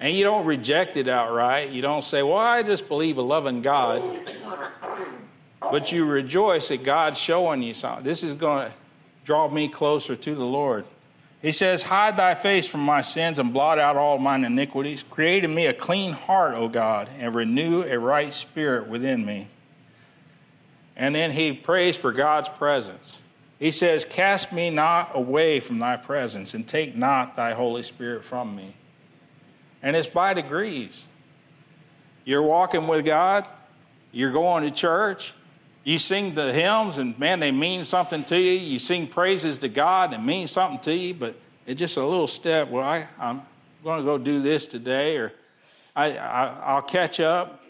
and 0.00 0.16
you 0.16 0.24
don't 0.24 0.46
reject 0.46 0.96
it 0.96 1.08
outright, 1.08 1.68
you 1.68 1.82
don't 1.82 2.02
say, 2.02 2.22
Well, 2.22 2.38
I 2.38 2.62
just 2.62 2.88
believe 2.88 3.18
a 3.18 3.22
loving 3.22 3.60
God. 3.60 4.02
But 5.60 5.92
you 5.92 6.06
rejoice 6.06 6.68
that 6.68 6.82
God's 6.82 7.18
showing 7.18 7.62
you 7.62 7.74
something. 7.74 8.04
This 8.04 8.22
is 8.22 8.32
going 8.32 8.70
to 8.70 8.74
draw 9.26 9.46
me 9.46 9.68
closer 9.68 10.16
to 10.16 10.34
the 10.34 10.46
Lord. 10.46 10.86
He 11.40 11.52
says, 11.52 11.82
Hide 11.82 12.16
thy 12.16 12.34
face 12.34 12.66
from 12.66 12.80
my 12.80 13.00
sins 13.00 13.38
and 13.38 13.52
blot 13.52 13.78
out 13.78 13.96
all 13.96 14.18
mine 14.18 14.44
iniquities. 14.44 15.04
Create 15.08 15.44
in 15.44 15.54
me 15.54 15.66
a 15.66 15.74
clean 15.74 16.12
heart, 16.12 16.54
O 16.54 16.68
God, 16.68 17.08
and 17.18 17.34
renew 17.34 17.82
a 17.82 17.98
right 17.98 18.34
spirit 18.34 18.88
within 18.88 19.24
me. 19.24 19.48
And 20.96 21.14
then 21.14 21.30
he 21.30 21.52
prays 21.52 21.96
for 21.96 22.10
God's 22.10 22.48
presence. 22.48 23.20
He 23.60 23.70
says, 23.70 24.04
Cast 24.04 24.52
me 24.52 24.70
not 24.70 25.10
away 25.14 25.60
from 25.60 25.78
thy 25.78 25.96
presence, 25.96 26.54
and 26.54 26.66
take 26.66 26.96
not 26.96 27.36
thy 27.36 27.52
Holy 27.52 27.84
Spirit 27.84 28.24
from 28.24 28.56
me. 28.56 28.74
And 29.80 29.94
it's 29.94 30.08
by 30.08 30.34
degrees. 30.34 31.06
You're 32.24 32.42
walking 32.42 32.88
with 32.88 33.04
God, 33.04 33.46
you're 34.12 34.32
going 34.32 34.64
to 34.64 34.70
church, 34.70 35.34
you 35.84 35.98
sing 35.98 36.34
the 36.34 36.52
hymns, 36.52 36.98
and 36.98 37.18
man, 37.18 37.40
they 37.40 37.50
mean 37.50 37.84
something 37.84 38.24
to 38.24 38.38
you. 38.38 38.52
You 38.52 38.78
sing 38.78 39.06
praises 39.06 39.58
to 39.58 39.68
God, 39.68 40.12
and 40.12 40.22
it 40.22 40.26
means 40.26 40.50
something 40.50 40.80
to 40.80 40.94
you, 40.94 41.14
but 41.14 41.34
it's 41.66 41.78
just 41.78 41.96
a 41.96 42.04
little 42.04 42.28
step. 42.28 42.68
Well, 42.68 42.84
I, 42.84 43.06
am 43.18 43.42
going 43.82 44.00
to 44.00 44.04
go 44.04 44.18
do 44.18 44.40
this 44.40 44.66
today, 44.66 45.16
or 45.16 45.32
I, 45.94 46.16
I, 46.18 46.60
I'll 46.64 46.82
catch 46.82 47.20
up 47.20 47.64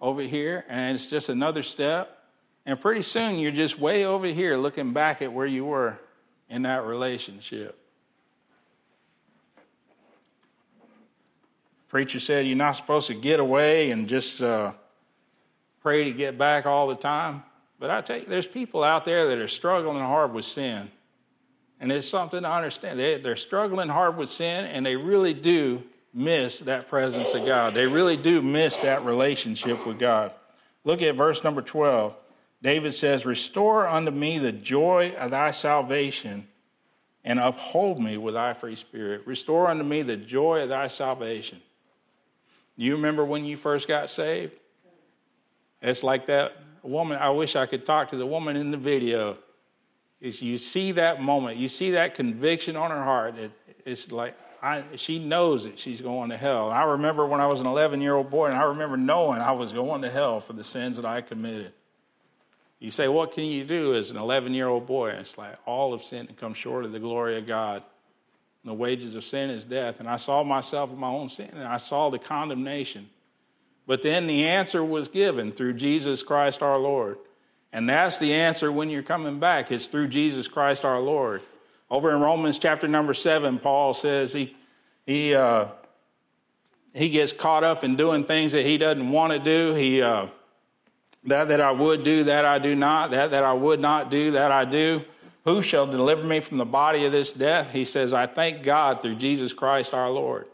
over 0.00 0.22
here, 0.22 0.64
and 0.68 0.94
it's 0.94 1.08
just 1.08 1.28
another 1.28 1.62
step. 1.62 2.18
And 2.66 2.78
pretty 2.78 3.02
soon 3.02 3.38
you're 3.38 3.52
just 3.52 3.78
way 3.78 4.04
over 4.04 4.26
here 4.26 4.56
looking 4.56 4.92
back 4.92 5.22
at 5.22 5.32
where 5.32 5.46
you 5.46 5.64
were 5.64 5.98
in 6.48 6.62
that 6.62 6.84
relationship. 6.84 7.78
Preacher 11.88 12.20
said 12.20 12.46
you're 12.46 12.56
not 12.56 12.72
supposed 12.72 13.08
to 13.08 13.14
get 13.14 13.38
away 13.38 13.90
and 13.90 14.08
just 14.08 14.40
uh, 14.40 14.72
pray 15.82 16.04
to 16.04 16.12
get 16.12 16.38
back 16.38 16.64
all 16.64 16.86
the 16.86 16.94
time. 16.94 17.42
But 17.82 17.90
I 17.90 18.00
tell 18.00 18.18
you, 18.18 18.26
there's 18.26 18.46
people 18.46 18.84
out 18.84 19.04
there 19.04 19.26
that 19.26 19.38
are 19.38 19.48
struggling 19.48 19.98
hard 19.98 20.32
with 20.32 20.44
sin. 20.44 20.88
And 21.80 21.90
it's 21.90 22.06
something 22.06 22.40
to 22.40 22.48
understand. 22.48 22.96
They, 22.96 23.18
they're 23.18 23.34
struggling 23.34 23.88
hard 23.88 24.16
with 24.16 24.28
sin, 24.28 24.66
and 24.66 24.86
they 24.86 24.94
really 24.94 25.34
do 25.34 25.82
miss 26.14 26.60
that 26.60 26.86
presence 26.86 27.34
of 27.34 27.44
God. 27.44 27.74
They 27.74 27.88
really 27.88 28.16
do 28.16 28.40
miss 28.40 28.78
that 28.78 29.04
relationship 29.04 29.84
with 29.84 29.98
God. 29.98 30.30
Look 30.84 31.02
at 31.02 31.16
verse 31.16 31.42
number 31.42 31.60
12. 31.60 32.14
David 32.62 32.94
says, 32.94 33.26
Restore 33.26 33.88
unto 33.88 34.12
me 34.12 34.38
the 34.38 34.52
joy 34.52 35.12
of 35.18 35.32
thy 35.32 35.50
salvation 35.50 36.46
and 37.24 37.40
uphold 37.40 37.98
me 37.98 38.16
with 38.16 38.34
thy 38.34 38.54
free 38.54 38.76
spirit. 38.76 39.26
Restore 39.26 39.66
unto 39.66 39.82
me 39.82 40.02
the 40.02 40.16
joy 40.16 40.62
of 40.62 40.68
thy 40.68 40.86
salvation. 40.86 41.60
You 42.76 42.94
remember 42.94 43.24
when 43.24 43.44
you 43.44 43.56
first 43.56 43.88
got 43.88 44.08
saved? 44.08 44.52
It's 45.82 46.04
like 46.04 46.26
that 46.26 46.56
woman. 46.88 47.18
I 47.18 47.30
wish 47.30 47.56
I 47.56 47.66
could 47.66 47.86
talk 47.86 48.10
to 48.10 48.16
the 48.16 48.26
woman 48.26 48.56
in 48.56 48.70
the 48.70 48.76
video. 48.76 49.36
Is 50.20 50.40
you 50.40 50.58
see 50.58 50.92
that 50.92 51.20
moment, 51.20 51.56
you 51.56 51.68
see 51.68 51.92
that 51.92 52.14
conviction 52.14 52.76
on 52.76 52.90
her 52.90 53.02
heart. 53.02 53.36
It, 53.36 53.50
it's 53.84 54.12
like 54.12 54.36
I, 54.62 54.84
she 54.94 55.18
knows 55.18 55.64
that 55.64 55.76
she's 55.76 56.00
going 56.00 56.30
to 56.30 56.36
hell. 56.36 56.70
I 56.70 56.84
remember 56.84 57.26
when 57.26 57.40
I 57.40 57.46
was 57.48 57.60
an 57.60 57.66
11 57.66 58.00
year 58.00 58.14
old 58.14 58.30
boy, 58.30 58.46
and 58.46 58.54
I 58.54 58.62
remember 58.64 58.96
knowing 58.96 59.40
I 59.40 59.52
was 59.52 59.72
going 59.72 60.02
to 60.02 60.10
hell 60.10 60.38
for 60.38 60.52
the 60.52 60.62
sins 60.62 60.96
that 60.96 61.04
I 61.04 61.20
committed. 61.20 61.72
You 62.78 62.92
say, 62.92 63.08
What 63.08 63.32
can 63.32 63.44
you 63.44 63.64
do 63.64 63.94
as 63.94 64.10
an 64.10 64.16
11 64.16 64.54
year 64.54 64.68
old 64.68 64.86
boy? 64.86 65.10
It's 65.10 65.36
like, 65.36 65.56
All 65.66 65.92
of 65.92 66.02
sin 66.02 66.26
and 66.28 66.36
come 66.36 66.54
short 66.54 66.84
of 66.84 66.92
the 66.92 67.00
glory 67.00 67.36
of 67.38 67.46
God. 67.46 67.82
And 68.62 68.70
the 68.70 68.74
wages 68.74 69.16
of 69.16 69.24
sin 69.24 69.50
is 69.50 69.64
death. 69.64 69.98
And 69.98 70.08
I 70.08 70.16
saw 70.16 70.44
myself 70.44 70.92
in 70.92 70.98
my 70.98 71.08
own 71.08 71.28
sin, 71.28 71.50
and 71.52 71.64
I 71.64 71.78
saw 71.78 72.10
the 72.10 72.20
condemnation. 72.20 73.10
But 73.92 74.00
then 74.00 74.26
the 74.26 74.48
answer 74.48 74.82
was 74.82 75.08
given 75.08 75.52
through 75.52 75.74
Jesus 75.74 76.22
Christ 76.22 76.62
our 76.62 76.78
Lord. 76.78 77.18
And 77.74 77.86
that's 77.86 78.16
the 78.16 78.32
answer 78.32 78.72
when 78.72 78.88
you're 78.88 79.02
coming 79.02 79.38
back. 79.38 79.70
It's 79.70 79.84
through 79.84 80.08
Jesus 80.08 80.48
Christ 80.48 80.86
our 80.86 80.98
Lord. 80.98 81.42
Over 81.90 82.10
in 82.10 82.22
Romans 82.22 82.58
chapter 82.58 82.88
number 82.88 83.12
seven, 83.12 83.58
Paul 83.58 83.92
says 83.92 84.32
he, 84.32 84.56
he, 85.04 85.34
uh, 85.34 85.66
he 86.94 87.10
gets 87.10 87.34
caught 87.34 87.64
up 87.64 87.84
in 87.84 87.96
doing 87.96 88.24
things 88.24 88.52
that 88.52 88.64
he 88.64 88.78
doesn't 88.78 89.10
want 89.10 89.34
to 89.34 89.38
do. 89.38 89.74
He, 89.74 90.00
uh, 90.00 90.28
that 91.24 91.48
that 91.48 91.60
I 91.60 91.72
would 91.72 92.02
do, 92.02 92.24
that 92.24 92.46
I 92.46 92.58
do 92.58 92.74
not. 92.74 93.10
That 93.10 93.32
that 93.32 93.44
I 93.44 93.52
would 93.52 93.78
not 93.78 94.10
do, 94.10 94.30
that 94.30 94.50
I 94.50 94.64
do. 94.64 95.04
Who 95.44 95.60
shall 95.60 95.86
deliver 95.86 96.24
me 96.24 96.40
from 96.40 96.56
the 96.56 96.64
body 96.64 97.04
of 97.04 97.12
this 97.12 97.30
death? 97.30 97.70
He 97.70 97.84
says, 97.84 98.14
I 98.14 98.24
thank 98.24 98.62
God 98.62 99.02
through 99.02 99.16
Jesus 99.16 99.52
Christ 99.52 99.92
our 99.92 100.08
Lord. 100.08 100.46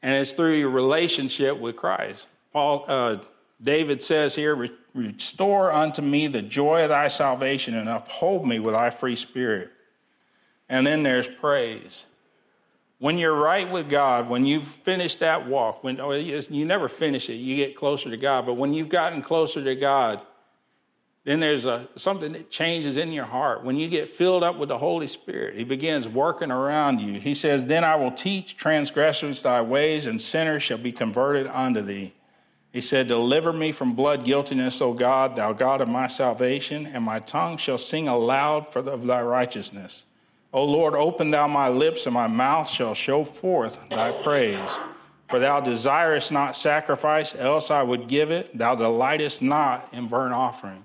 And 0.00 0.14
it's 0.14 0.32
through 0.32 0.54
your 0.54 0.70
relationship 0.70 1.58
with 1.58 1.76
Christ. 1.76 2.28
Paul, 2.52 2.84
uh, 2.86 3.18
David 3.60 4.02
says 4.02 4.34
here, 4.34 4.54
Restore 4.94 5.72
unto 5.72 6.02
me 6.02 6.26
the 6.26 6.42
joy 6.42 6.82
of 6.82 6.90
thy 6.90 7.08
salvation 7.08 7.74
and 7.74 7.88
uphold 7.88 8.46
me 8.46 8.58
with 8.58 8.74
thy 8.74 8.90
free 8.90 9.16
spirit. 9.16 9.70
And 10.68 10.86
then 10.86 11.02
there's 11.02 11.28
praise. 11.28 12.04
When 12.98 13.18
you're 13.18 13.34
right 13.34 13.70
with 13.70 13.88
God, 13.88 14.28
when 14.28 14.44
you've 14.44 14.64
finished 14.64 15.20
that 15.20 15.46
walk, 15.46 15.82
when 15.82 16.00
oh, 16.00 16.12
you 16.12 16.64
never 16.64 16.88
finish 16.88 17.28
it, 17.28 17.34
you 17.34 17.56
get 17.56 17.74
closer 17.74 18.10
to 18.10 18.16
God. 18.16 18.46
But 18.46 18.54
when 18.54 18.74
you've 18.74 18.88
gotten 18.88 19.22
closer 19.22 19.62
to 19.64 19.74
God, 19.74 20.20
then 21.24 21.40
there's 21.40 21.66
a, 21.66 21.88
something 21.96 22.32
that 22.32 22.50
changes 22.50 22.96
in 22.96 23.12
your 23.12 23.24
heart. 23.24 23.64
When 23.64 23.76
you 23.76 23.88
get 23.88 24.08
filled 24.08 24.42
up 24.42 24.56
with 24.56 24.68
the 24.68 24.78
Holy 24.78 25.06
Spirit, 25.06 25.56
He 25.56 25.64
begins 25.64 26.06
working 26.06 26.50
around 26.50 27.00
you. 27.00 27.18
He 27.18 27.34
says, 27.34 27.66
Then 27.66 27.84
I 27.84 27.96
will 27.96 28.12
teach 28.12 28.56
transgressors 28.56 29.42
thy 29.42 29.62
ways, 29.62 30.06
and 30.06 30.20
sinners 30.20 30.62
shall 30.62 30.78
be 30.78 30.92
converted 30.92 31.46
unto 31.46 31.80
thee. 31.80 32.12
He 32.72 32.80
said, 32.80 33.06
Deliver 33.06 33.52
me 33.52 33.70
from 33.70 33.94
blood 33.94 34.24
guiltiness, 34.24 34.80
O 34.80 34.94
God, 34.94 35.36
thou 35.36 35.52
God 35.52 35.82
of 35.82 35.88
my 35.88 36.08
salvation, 36.08 36.86
and 36.86 37.04
my 37.04 37.18
tongue 37.18 37.58
shall 37.58 37.78
sing 37.78 38.08
aloud 38.08 38.72
for 38.72 38.78
of 38.78 39.04
thy 39.04 39.20
righteousness. 39.20 40.06
O 40.54 40.64
Lord, 40.64 40.94
open 40.94 41.30
thou 41.30 41.46
my 41.46 41.68
lips, 41.68 42.06
and 42.06 42.14
my 42.14 42.26
mouth 42.26 42.68
shall 42.68 42.94
show 42.94 43.24
forth 43.24 43.78
thy 43.90 44.10
praise. 44.10 44.76
For 45.28 45.38
thou 45.38 45.60
desirest 45.60 46.32
not 46.32 46.56
sacrifice, 46.56 47.34
else 47.34 47.70
I 47.70 47.82
would 47.82 48.08
give 48.08 48.30
it. 48.30 48.56
Thou 48.56 48.74
delightest 48.74 49.40
not 49.42 49.88
in 49.92 50.08
burnt 50.08 50.34
offering. 50.34 50.84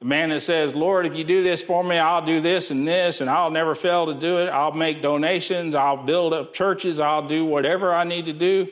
The 0.00 0.06
man 0.06 0.30
that 0.30 0.40
says, 0.40 0.74
Lord, 0.74 1.04
if 1.04 1.14
you 1.14 1.24
do 1.24 1.42
this 1.42 1.62
for 1.62 1.84
me, 1.84 1.98
I'll 1.98 2.24
do 2.24 2.40
this 2.40 2.70
and 2.70 2.88
this, 2.88 3.20
and 3.20 3.28
I'll 3.28 3.50
never 3.50 3.74
fail 3.74 4.06
to 4.06 4.14
do 4.14 4.38
it. 4.38 4.48
I'll 4.48 4.72
make 4.72 5.02
donations, 5.02 5.74
I'll 5.74 6.02
build 6.02 6.32
up 6.32 6.54
churches, 6.54 7.00
I'll 7.00 7.26
do 7.26 7.44
whatever 7.44 7.92
I 7.92 8.04
need 8.04 8.24
to 8.26 8.32
do. 8.32 8.68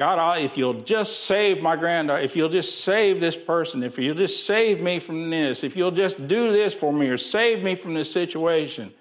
God, 0.00 0.40
if 0.40 0.56
you'll 0.56 0.80
just 0.80 1.24
save 1.26 1.60
my 1.60 1.76
granddaughter, 1.76 2.22
if 2.22 2.34
you'll 2.34 2.48
just 2.48 2.84
save 2.84 3.20
this 3.20 3.36
person, 3.36 3.82
if 3.82 3.98
you'll 3.98 4.14
just 4.14 4.46
save 4.46 4.80
me 4.80 4.98
from 4.98 5.28
this, 5.28 5.62
if 5.62 5.76
you'll 5.76 5.90
just 5.90 6.26
do 6.26 6.50
this 6.50 6.72
for 6.72 6.90
me 6.90 7.10
or 7.10 7.18
save 7.18 7.62
me 7.62 7.74
from 7.74 7.92
this 7.92 8.10
situation, 8.10 8.94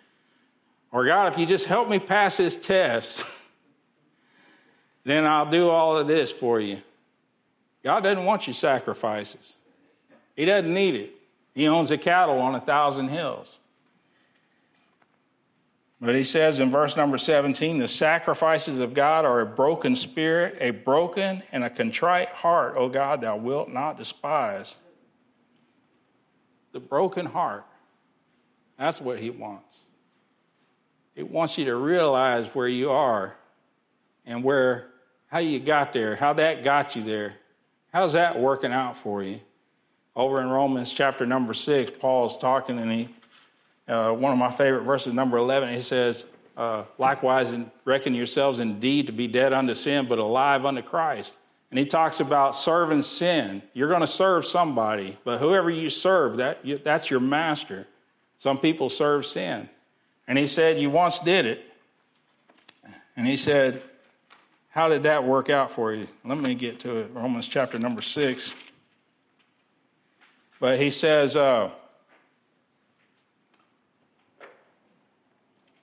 or 0.91 1.05
God, 1.05 1.31
if 1.31 1.39
you 1.39 1.45
just 1.45 1.63
help 1.63 1.87
me 1.87 1.99
pass 1.99 2.35
this 2.35 2.53
test, 2.53 3.23
then 5.05 5.25
I'll 5.25 5.49
do 5.49 5.69
all 5.69 5.95
of 5.95 6.05
this 6.05 6.33
for 6.33 6.59
you. 6.59 6.81
God 7.81 8.03
doesn't 8.03 8.25
want 8.25 8.45
your 8.47 8.53
sacrifices, 8.53 9.55
He 10.35 10.43
doesn't 10.43 10.73
need 10.73 10.95
it. 10.95 11.13
He 11.55 11.65
owns 11.69 11.89
the 11.89 11.97
cattle 11.97 12.39
on 12.39 12.55
a 12.55 12.59
thousand 12.59 13.07
hills. 13.07 13.57
But 16.01 16.15
he 16.15 16.23
says 16.23 16.59
in 16.59 16.71
verse 16.71 16.95
number 16.95 17.17
17 17.17 17.77
the 17.77 17.87
sacrifices 17.87 18.79
of 18.79 18.93
God 18.93 19.25
are 19.25 19.41
a 19.41 19.45
broken 19.45 19.95
spirit, 19.95 20.57
a 20.61 20.71
broken 20.71 21.43
and 21.51 21.63
a 21.63 21.69
contrite 21.69 22.29
heart, 22.29 22.75
O 22.77 22.87
God, 22.87 23.21
thou 23.21 23.35
wilt 23.35 23.69
not 23.69 23.97
despise. 23.97 24.77
The 26.71 26.79
broken 26.79 27.25
heart. 27.25 27.65
That's 28.77 29.01
what 29.01 29.19
he 29.19 29.29
wants. 29.29 29.79
It 31.15 31.29
wants 31.29 31.57
you 31.57 31.65
to 31.65 31.75
realize 31.75 32.55
where 32.55 32.67
you 32.67 32.91
are 32.91 33.35
and 34.25 34.41
where 34.41 34.87
how 35.27 35.39
you 35.39 35.59
got 35.59 35.91
there, 35.91 36.15
how 36.15 36.33
that 36.33 36.63
got 36.63 36.95
you 36.95 37.03
there. 37.03 37.35
How's 37.91 38.13
that 38.13 38.39
working 38.39 38.71
out 38.71 38.95
for 38.95 39.21
you? 39.21 39.41
Over 40.15 40.41
in 40.41 40.47
Romans 40.47 40.93
chapter 40.93 41.25
number 41.25 41.53
six, 41.53 41.91
Paul's 41.91 42.37
talking 42.37 42.79
and 42.79 42.91
he, 42.91 43.09
uh, 43.89 44.11
one 44.11 44.31
of 44.31 44.37
my 44.37 44.51
favorite 44.51 44.83
verses, 44.83 45.13
number 45.13 45.37
11, 45.37 45.73
he 45.73 45.81
says, 45.81 46.27
uh, 46.55 46.83
Likewise, 46.97 47.53
reckon 47.85 48.13
yourselves 48.13 48.59
indeed 48.59 49.07
to 49.07 49.13
be 49.13 49.27
dead 49.27 49.51
unto 49.51 49.73
sin, 49.73 50.07
but 50.07 50.19
alive 50.19 50.65
unto 50.65 50.81
Christ. 50.81 51.33
And 51.71 51.79
he 51.79 51.85
talks 51.85 52.19
about 52.19 52.55
serving 52.55 53.03
sin. 53.03 53.61
You're 53.73 53.89
going 53.89 54.01
to 54.01 54.07
serve 54.07 54.45
somebody, 54.45 55.17
but 55.23 55.39
whoever 55.39 55.69
you 55.69 55.89
serve, 55.89 56.37
that, 56.37 56.59
that's 56.83 57.09
your 57.09 57.19
master. 57.19 57.87
Some 58.37 58.57
people 58.57 58.89
serve 58.89 59.25
sin. 59.25 59.69
And 60.27 60.37
he 60.37 60.47
said, 60.47 60.79
You 60.79 60.89
once 60.89 61.19
did 61.19 61.45
it. 61.45 61.63
And 63.15 63.27
he 63.27 63.37
said, 63.37 63.81
How 64.69 64.87
did 64.89 65.03
that 65.03 65.23
work 65.23 65.49
out 65.49 65.71
for 65.71 65.93
you? 65.93 66.07
Let 66.23 66.37
me 66.37 66.55
get 66.55 66.79
to 66.81 66.97
it. 66.97 67.11
Romans 67.13 67.47
chapter 67.47 67.79
number 67.79 68.01
six. 68.01 68.53
But 70.59 70.79
he 70.79 70.91
says, 70.91 71.35
uh, 71.35 71.71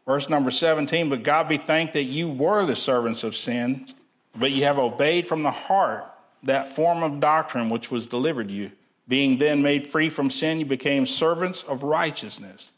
verse 0.06 0.28
number 0.28 0.50
17, 0.50 1.10
but 1.10 1.22
God 1.22 1.48
be 1.48 1.58
thanked 1.58 1.92
that 1.94 2.04
you 2.04 2.28
were 2.28 2.64
the 2.64 2.76
servants 2.76 3.24
of 3.24 3.34
sin, 3.34 3.86
but 4.34 4.52
you 4.52 4.64
have 4.64 4.78
obeyed 4.78 5.26
from 5.26 5.42
the 5.42 5.50
heart 5.50 6.04
that 6.44 6.68
form 6.68 7.02
of 7.02 7.20
doctrine 7.20 7.68
which 7.68 7.90
was 7.90 8.06
delivered 8.06 8.50
you. 8.50 8.70
Being 9.08 9.38
then 9.38 9.62
made 9.62 9.86
free 9.86 10.08
from 10.08 10.30
sin, 10.30 10.58
you 10.58 10.66
became 10.66 11.06
servants 11.06 11.62
of 11.62 11.82
righteousness. 11.82 12.72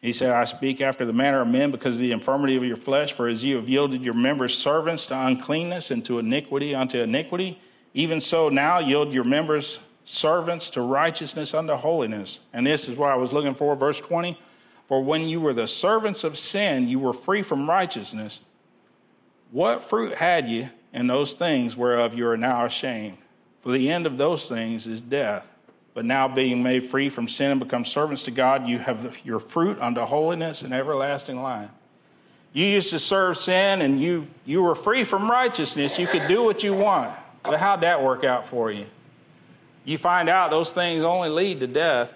He 0.00 0.12
said, 0.12 0.30
I 0.30 0.44
speak 0.44 0.80
after 0.80 1.04
the 1.04 1.12
manner 1.12 1.40
of 1.40 1.48
men 1.48 1.70
because 1.70 1.96
of 1.96 2.00
the 2.00 2.12
infirmity 2.12 2.56
of 2.56 2.64
your 2.64 2.76
flesh, 2.76 3.12
for 3.12 3.26
as 3.26 3.44
you 3.44 3.56
have 3.56 3.68
yielded 3.68 4.02
your 4.02 4.14
members 4.14 4.56
servants 4.56 5.06
to 5.06 5.18
uncleanness 5.18 5.90
and 5.90 6.04
to 6.04 6.18
iniquity 6.18 6.74
unto 6.74 7.00
iniquity, 7.00 7.60
even 7.94 8.20
so 8.20 8.48
now 8.48 8.78
yield 8.78 9.12
your 9.12 9.24
members 9.24 9.80
servants 10.04 10.70
to 10.70 10.82
righteousness 10.82 11.54
unto 11.54 11.74
holiness. 11.74 12.40
And 12.52 12.66
this 12.66 12.88
is 12.88 12.96
what 12.96 13.10
I 13.10 13.16
was 13.16 13.32
looking 13.32 13.54
for, 13.54 13.74
verse 13.74 14.00
20. 14.00 14.38
For 14.86 15.02
when 15.02 15.22
you 15.22 15.40
were 15.40 15.52
the 15.52 15.66
servants 15.66 16.24
of 16.24 16.38
sin, 16.38 16.88
you 16.88 16.98
were 16.98 17.12
free 17.12 17.42
from 17.42 17.68
righteousness. 17.68 18.40
What 19.50 19.82
fruit 19.82 20.14
had 20.14 20.48
you 20.48 20.68
in 20.92 21.06
those 21.06 21.32
things 21.32 21.76
whereof 21.76 22.14
you 22.14 22.28
are 22.28 22.36
now 22.36 22.64
ashamed? 22.64 23.18
For 23.60 23.72
the 23.72 23.90
end 23.90 24.06
of 24.06 24.16
those 24.16 24.48
things 24.48 24.86
is 24.86 25.00
death. 25.00 25.50
But 25.92 26.04
now, 26.04 26.28
being 26.28 26.62
made 26.62 26.84
free 26.84 27.08
from 27.08 27.26
sin 27.26 27.52
and 27.52 27.58
become 27.58 27.84
servants 27.84 28.24
to 28.24 28.30
God, 28.30 28.68
you 28.68 28.78
have 28.78 29.16
your 29.24 29.38
fruit 29.38 29.80
unto 29.80 30.02
holiness 30.02 30.60
and 30.60 30.74
everlasting 30.74 31.40
life. 31.40 31.70
You 32.52 32.66
used 32.66 32.90
to 32.90 32.98
serve 32.98 33.38
sin 33.38 33.80
and 33.80 34.00
you, 34.00 34.26
you 34.44 34.62
were 34.62 34.74
free 34.74 35.04
from 35.04 35.30
righteousness. 35.30 35.98
You 35.98 36.06
could 36.06 36.28
do 36.28 36.42
what 36.42 36.62
you 36.62 36.74
want. 36.74 37.16
But 37.42 37.58
how'd 37.58 37.80
that 37.80 38.02
work 38.02 38.24
out 38.24 38.46
for 38.46 38.70
you? 38.70 38.86
You 39.84 39.98
find 39.98 40.28
out 40.28 40.50
those 40.50 40.72
things 40.72 41.02
only 41.02 41.28
lead 41.28 41.60
to 41.60 41.66
death. 41.66 42.12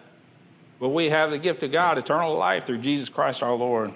But 0.80 0.88
we 0.88 1.10
have 1.10 1.30
the 1.30 1.38
gift 1.38 1.62
of 1.62 1.70
God, 1.70 1.98
eternal 1.98 2.34
life 2.34 2.64
through 2.64 2.78
Jesus 2.78 3.10
Christ 3.10 3.42
our 3.42 3.54
Lord. 3.54 3.92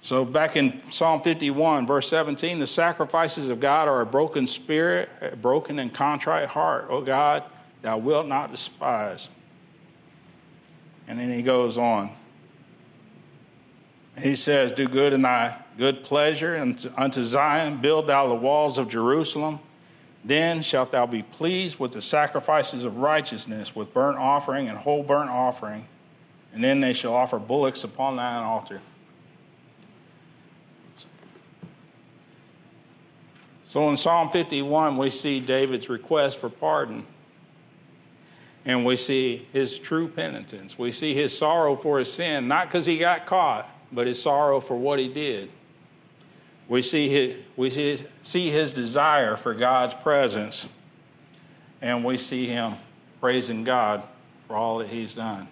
So, 0.00 0.24
back 0.24 0.56
in 0.56 0.82
Psalm 0.90 1.22
51, 1.22 1.86
verse 1.86 2.08
17, 2.08 2.58
the 2.58 2.66
sacrifices 2.66 3.48
of 3.48 3.60
God 3.60 3.86
are 3.86 4.00
a 4.00 4.06
broken 4.06 4.48
spirit, 4.48 5.08
a 5.20 5.36
broken 5.36 5.78
and 5.78 5.94
contrite 5.94 6.48
heart. 6.48 6.86
Oh 6.90 7.02
God, 7.02 7.44
thou 7.82 7.98
wilt 7.98 8.26
not 8.26 8.50
despise. 8.50 9.28
And 11.06 11.20
then 11.20 11.30
he 11.30 11.42
goes 11.42 11.78
on. 11.78 12.10
He 14.18 14.34
says, 14.34 14.72
Do 14.72 14.88
good 14.88 15.12
in 15.12 15.22
thy 15.22 15.56
good 15.78 16.02
pleasure, 16.02 16.56
and 16.56 16.92
unto 16.96 17.22
Zion 17.22 17.80
build 17.80 18.08
thou 18.08 18.28
the 18.28 18.34
walls 18.34 18.78
of 18.78 18.88
Jerusalem. 18.88 19.60
Then 20.24 20.62
shalt 20.62 20.92
thou 20.92 21.06
be 21.06 21.22
pleased 21.22 21.78
with 21.78 21.92
the 21.92 22.02
sacrifices 22.02 22.84
of 22.84 22.98
righteousness, 22.98 23.74
with 23.74 23.92
burnt 23.92 24.18
offering 24.18 24.68
and 24.68 24.78
whole 24.78 25.02
burnt 25.02 25.30
offering. 25.30 25.86
And 26.54 26.62
then 26.62 26.80
they 26.80 26.92
shall 26.92 27.14
offer 27.14 27.38
bullocks 27.38 27.82
upon 27.82 28.16
thine 28.16 28.42
altar. 28.42 28.80
So 33.66 33.88
in 33.88 33.96
Psalm 33.96 34.28
51, 34.28 34.98
we 34.98 35.08
see 35.08 35.40
David's 35.40 35.88
request 35.88 36.38
for 36.38 36.50
pardon 36.50 37.06
and 38.64 38.84
we 38.84 38.96
see 38.96 39.46
his 39.52 39.78
true 39.78 40.08
penitence. 40.08 40.78
We 40.78 40.92
see 40.92 41.14
his 41.14 41.36
sorrow 41.36 41.76
for 41.76 41.98
his 41.98 42.12
sin, 42.12 42.46
not 42.48 42.68
because 42.68 42.86
he 42.86 42.98
got 42.98 43.26
caught, 43.26 43.68
but 43.90 44.06
his 44.06 44.22
sorrow 44.22 44.60
for 44.60 44.76
what 44.76 44.98
he 44.98 45.08
did. 45.08 45.50
We 46.72 46.80
see 46.80 47.10
his, 47.10 47.36
we 47.54 47.68
see, 47.68 48.02
see 48.22 48.48
his 48.48 48.72
desire 48.72 49.36
for 49.36 49.52
God's 49.52 49.92
presence, 49.92 50.66
and 51.82 52.02
we 52.02 52.16
see 52.16 52.46
him 52.46 52.76
praising 53.20 53.62
God 53.62 54.02
for 54.46 54.56
all 54.56 54.78
that 54.78 54.88
he's 54.88 55.14
done. 55.14 55.48